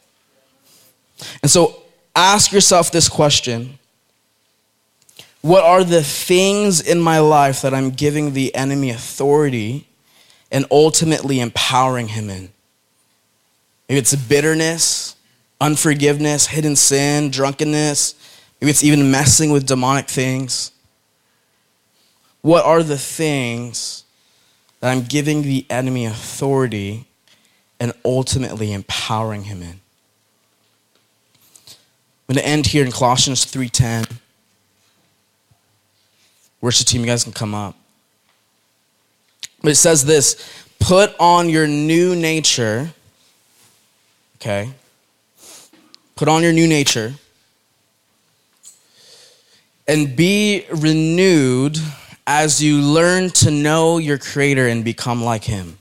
And 1.42 1.50
so 1.50 1.82
ask 2.14 2.52
yourself 2.52 2.90
this 2.90 3.08
question 3.08 3.78
What 5.42 5.64
are 5.64 5.84
the 5.84 6.02
things 6.02 6.80
in 6.80 7.00
my 7.00 7.18
life 7.18 7.62
that 7.62 7.74
I'm 7.74 7.90
giving 7.90 8.32
the 8.32 8.54
enemy 8.54 8.90
authority 8.90 9.86
and 10.50 10.66
ultimately 10.70 11.40
empowering 11.40 12.08
him 12.08 12.30
in? 12.30 12.50
Maybe 13.88 13.98
it's 13.98 14.14
bitterness, 14.14 15.16
unforgiveness, 15.60 16.46
hidden 16.46 16.76
sin, 16.76 17.30
drunkenness. 17.30 18.14
Maybe 18.60 18.70
it's 18.70 18.84
even 18.84 19.10
messing 19.10 19.50
with 19.50 19.66
demonic 19.66 20.08
things. 20.08 20.70
what 22.40 22.64
are 22.64 22.82
the 22.82 22.98
things 22.98 24.04
that 24.80 24.90
I'm 24.90 25.02
giving 25.02 25.42
the 25.42 25.64
enemy 25.70 26.04
authority 26.04 27.06
and 27.80 27.92
ultimately 28.04 28.72
empowering 28.72 29.44
him 29.44 29.62
in? 29.62 29.80
I'm 32.28 32.34
going 32.34 32.42
to 32.42 32.48
end 32.48 32.66
here 32.66 32.84
in 32.84 32.90
Colossians 32.90 33.44
3:10. 33.44 34.18
Worship 36.60 36.86
team, 36.86 37.02
you 37.02 37.06
guys 37.06 37.24
can 37.24 37.32
come 37.32 37.54
up. 37.54 37.76
But 39.60 39.72
it 39.72 39.76
says 39.76 40.04
this, 40.04 40.36
put 40.78 41.14
on 41.18 41.50
your 41.50 41.66
new 41.66 42.16
nature, 42.16 42.90
okay? 44.36 44.70
Put 46.16 46.28
on 46.28 46.42
your 46.42 46.52
new 46.52 46.66
nature 46.66 47.14
and 49.86 50.16
be 50.16 50.64
renewed 50.70 51.78
as 52.26 52.62
you 52.62 52.80
learn 52.80 53.30
to 53.30 53.50
know 53.50 53.98
your 53.98 54.16
Creator 54.16 54.68
and 54.68 54.84
become 54.84 55.22
like 55.22 55.44
Him. 55.44 55.78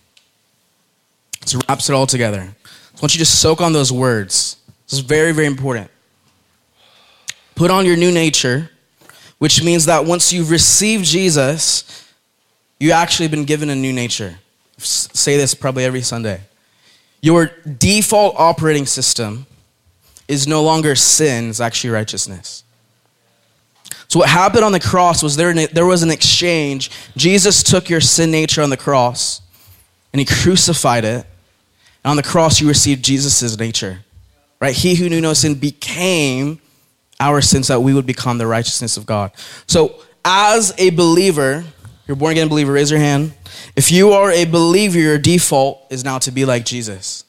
So 1.45 1.59
wraps 1.69 1.89
it 1.89 1.93
all 1.93 2.07
together. 2.07 2.41
I 2.65 3.01
want 3.01 3.13
you 3.15 3.19
to 3.19 3.25
soak 3.25 3.61
on 3.61 3.73
those 3.73 3.91
words. 3.91 4.57
This 4.87 4.99
is 4.99 5.05
very, 5.05 5.31
very 5.31 5.47
important. 5.47 5.89
Put 7.55 7.71
on 7.71 7.85
your 7.85 7.95
new 7.95 8.11
nature, 8.11 8.69
which 9.37 9.63
means 9.63 9.85
that 9.85 10.05
once 10.05 10.33
you've 10.33 10.49
received 10.49 11.05
Jesus, 11.05 12.07
you 12.79 12.91
actually 12.91 13.27
been 13.27 13.45
given 13.45 13.69
a 13.69 13.75
new 13.75 13.93
nature. 13.93 14.39
Say 14.77 15.37
this 15.37 15.53
probably 15.53 15.85
every 15.85 16.01
Sunday. 16.01 16.41
Your 17.21 17.51
default 17.77 18.35
operating 18.37 18.85
system 18.85 19.45
is 20.27 20.47
no 20.47 20.63
longer 20.63 20.95
sin, 20.95 21.49
it's 21.49 21.59
actually 21.59 21.91
righteousness. 21.91 22.63
So, 24.07 24.19
what 24.19 24.29
happened 24.29 24.63
on 24.63 24.71
the 24.71 24.79
cross 24.79 25.23
was 25.23 25.35
there, 25.35 25.53
there 25.67 25.85
was 25.85 26.03
an 26.03 26.11
exchange. 26.11 26.91
Jesus 27.15 27.63
took 27.63 27.89
your 27.89 28.01
sin 28.01 28.31
nature 28.31 28.61
on 28.61 28.69
the 28.69 28.77
cross 28.77 29.41
and 30.11 30.19
he 30.19 30.25
crucified 30.25 31.05
it. 31.05 31.25
And 32.03 32.11
on 32.11 32.17
the 32.17 32.23
cross, 32.23 32.61
you 32.61 32.67
received 32.67 33.03
Jesus' 33.03 33.57
nature. 33.57 33.99
Right? 34.59 34.75
He 34.75 34.95
who 34.95 35.09
knew 35.09 35.21
no 35.21 35.33
sin 35.33 35.55
became 35.55 36.61
our 37.23 37.41
sins 37.41 37.67
that 37.67 37.81
we 37.81 37.93
would 37.93 38.05
become 38.05 38.37
the 38.37 38.47
righteousness 38.47 38.97
of 38.97 39.05
God. 39.05 39.31
So, 39.67 40.01
as 40.25 40.73
a 40.77 40.89
believer, 40.91 41.63
you're 42.07 42.17
born 42.17 42.31
again 42.33 42.47
believer, 42.47 42.73
raise 42.73 42.91
your 42.91 42.99
hand. 42.99 43.33
If 43.75 43.91
you 43.91 44.11
are 44.11 44.31
a 44.31 44.45
believer, 44.45 44.99
your 44.99 45.17
default 45.17 45.85
is 45.89 46.03
now 46.03 46.19
to 46.19 46.31
be 46.31 46.45
like 46.45 46.65
Jesus. 46.65 47.25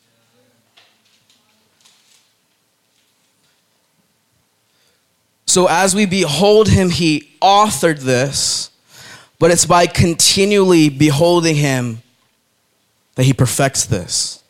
So 5.47 5.69
as 5.69 5.95
we 5.95 6.05
behold 6.07 6.69
him, 6.69 6.91
he 6.91 7.31
authored 7.41 8.01
this, 8.01 8.71
but 9.39 9.53
it's 9.53 9.65
by 9.65 9.87
continually 9.87 10.89
beholding 10.89 11.55
him 11.55 12.03
that 13.15 13.23
he 13.23 13.33
perfects 13.33 13.87
this. 13.87 14.43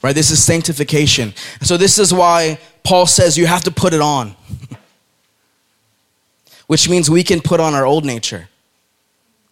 Right? 0.00 0.14
This 0.14 0.30
is 0.30 0.42
sanctification. 0.42 1.34
So 1.62 1.76
this 1.76 1.98
is 1.98 2.14
why 2.14 2.60
Paul 2.88 3.04
says 3.04 3.36
you 3.36 3.44
have 3.44 3.64
to 3.64 3.70
put 3.70 3.92
it 3.92 4.00
on. 4.00 4.34
Which 6.68 6.88
means 6.88 7.10
we 7.10 7.22
can 7.22 7.42
put 7.42 7.60
on 7.60 7.74
our 7.74 7.84
old 7.84 8.06
nature. 8.06 8.48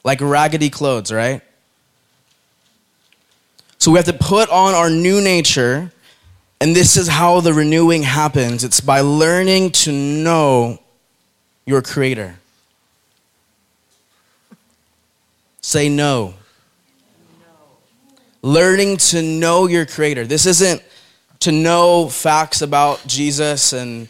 Like 0.04 0.22
raggedy 0.22 0.70
clothes, 0.70 1.12
right? 1.12 1.42
So 3.76 3.90
we 3.90 3.98
have 3.98 4.06
to 4.06 4.14
put 4.14 4.48
on 4.48 4.72
our 4.72 4.88
new 4.88 5.20
nature 5.20 5.92
and 6.62 6.74
this 6.74 6.96
is 6.96 7.08
how 7.08 7.40
the 7.40 7.52
renewing 7.52 8.04
happens 8.04 8.64
it's 8.64 8.80
by 8.80 9.00
learning 9.00 9.72
to 9.72 9.92
know 9.92 10.78
your 11.66 11.82
Creator. 11.82 12.38
Say 15.60 15.90
no. 15.90 16.32
no. 17.38 17.54
Learning 18.40 18.96
to 18.96 19.20
know 19.20 19.66
your 19.66 19.84
Creator. 19.84 20.26
This 20.26 20.46
isn't 20.46 20.82
to 21.46 21.52
know 21.52 22.08
facts 22.08 22.62
about 22.62 23.06
Jesus 23.06 23.72
and 23.72 24.08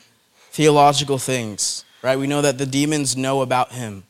theological 0.51 1.19
things, 1.19 1.85
right? 2.03 2.19
We 2.19 2.27
know 2.27 2.43
that 2.43 2.59
the 2.59 2.67
demons 2.67 3.17
know 3.17 3.41
about 3.43 3.73
Him. 3.73 4.05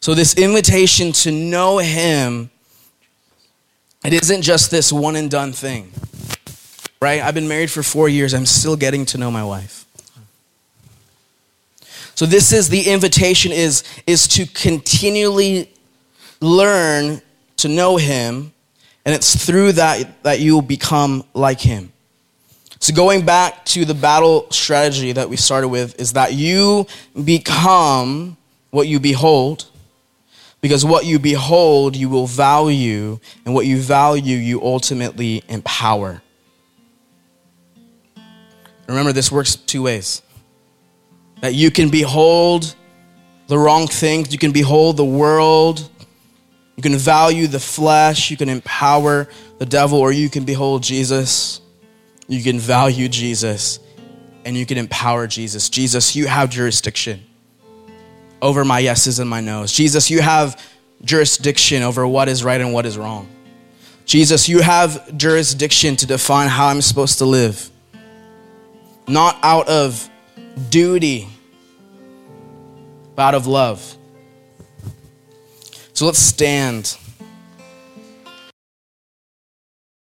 So, 0.00 0.14
this 0.14 0.34
invitation 0.34 1.12
to 1.12 1.32
know 1.32 1.78
Him, 1.78 2.50
it 4.04 4.12
isn't 4.12 4.42
just 4.42 4.70
this 4.70 4.92
one 4.92 5.16
and 5.16 5.30
done 5.30 5.52
thing 5.52 5.92
right? 7.02 7.20
I've 7.20 7.34
been 7.34 7.48
married 7.48 7.68
for 7.68 7.82
four 7.82 8.08
years. 8.08 8.32
I'm 8.32 8.46
still 8.46 8.76
getting 8.76 9.04
to 9.06 9.18
know 9.18 9.28
my 9.28 9.42
wife. 9.42 9.86
So 12.14 12.26
this 12.26 12.52
is 12.52 12.68
the 12.68 12.88
invitation 12.88 13.50
is, 13.50 13.82
is 14.06 14.28
to 14.28 14.46
continually 14.46 15.72
learn 16.40 17.20
to 17.56 17.68
know 17.68 17.96
him, 17.96 18.52
and 19.04 19.14
it's 19.14 19.46
through 19.46 19.72
that 19.72 20.22
that 20.22 20.40
you 20.40 20.54
will 20.54 20.62
become 20.62 21.24
like 21.34 21.60
him. 21.60 21.92
So 22.80 22.92
going 22.92 23.24
back 23.24 23.64
to 23.66 23.84
the 23.84 23.94
battle 23.94 24.50
strategy 24.50 25.12
that 25.12 25.28
we 25.28 25.36
started 25.36 25.68
with 25.68 26.00
is 26.00 26.14
that 26.14 26.32
you 26.32 26.86
become 27.24 28.36
what 28.70 28.88
you 28.88 28.98
behold, 28.98 29.66
because 30.60 30.84
what 30.84 31.06
you 31.06 31.18
behold 31.18 31.94
you 31.94 32.08
will 32.08 32.26
value, 32.26 33.20
and 33.44 33.54
what 33.54 33.66
you 33.66 33.80
value 33.80 34.36
you 34.36 34.60
ultimately 34.62 35.44
empower. 35.48 36.22
Remember, 38.88 39.12
this 39.12 39.30
works 39.30 39.54
two 39.54 39.82
ways 39.82 40.22
that 41.40 41.54
you 41.54 41.70
can 41.70 41.88
behold 41.88 42.74
the 43.46 43.58
wrong 43.58 43.86
things, 43.86 44.32
you 44.32 44.38
can 44.38 44.52
behold 44.52 44.96
the 44.96 45.04
world, 45.04 45.88
you 46.76 46.82
can 46.82 46.96
value 46.96 47.46
the 47.46 47.60
flesh, 47.60 48.30
you 48.30 48.36
can 48.36 48.48
empower 48.48 49.28
the 49.58 49.66
devil, 49.66 49.98
or 49.98 50.10
you 50.12 50.28
can 50.28 50.44
behold 50.44 50.82
Jesus. 50.82 51.60
You 52.28 52.42
can 52.42 52.58
value 52.58 53.08
Jesus 53.08 53.78
and 54.44 54.56
you 54.56 54.66
can 54.66 54.78
empower 54.78 55.26
Jesus. 55.26 55.68
Jesus, 55.68 56.16
you 56.16 56.26
have 56.26 56.50
jurisdiction 56.50 57.24
over 58.40 58.64
my 58.64 58.78
yeses 58.78 59.18
and 59.18 59.28
my 59.28 59.40
nos. 59.40 59.72
Jesus, 59.72 60.10
you 60.10 60.20
have 60.20 60.60
jurisdiction 61.04 61.82
over 61.82 62.06
what 62.06 62.28
is 62.28 62.42
right 62.42 62.60
and 62.60 62.72
what 62.72 62.86
is 62.86 62.96
wrong. 62.96 63.28
Jesus, 64.04 64.48
you 64.48 64.60
have 64.60 65.16
jurisdiction 65.16 65.96
to 65.96 66.06
define 66.06 66.48
how 66.48 66.68
I'm 66.68 66.80
supposed 66.80 67.18
to 67.18 67.24
live 67.24 67.70
not 69.06 69.36
out 69.42 69.68
of 69.68 70.08
duty, 70.70 71.28
but 73.14 73.22
out 73.22 73.34
of 73.34 73.46
love. 73.46 73.96
So 76.02 76.06
let's 76.06 76.18
stand. 76.18 76.98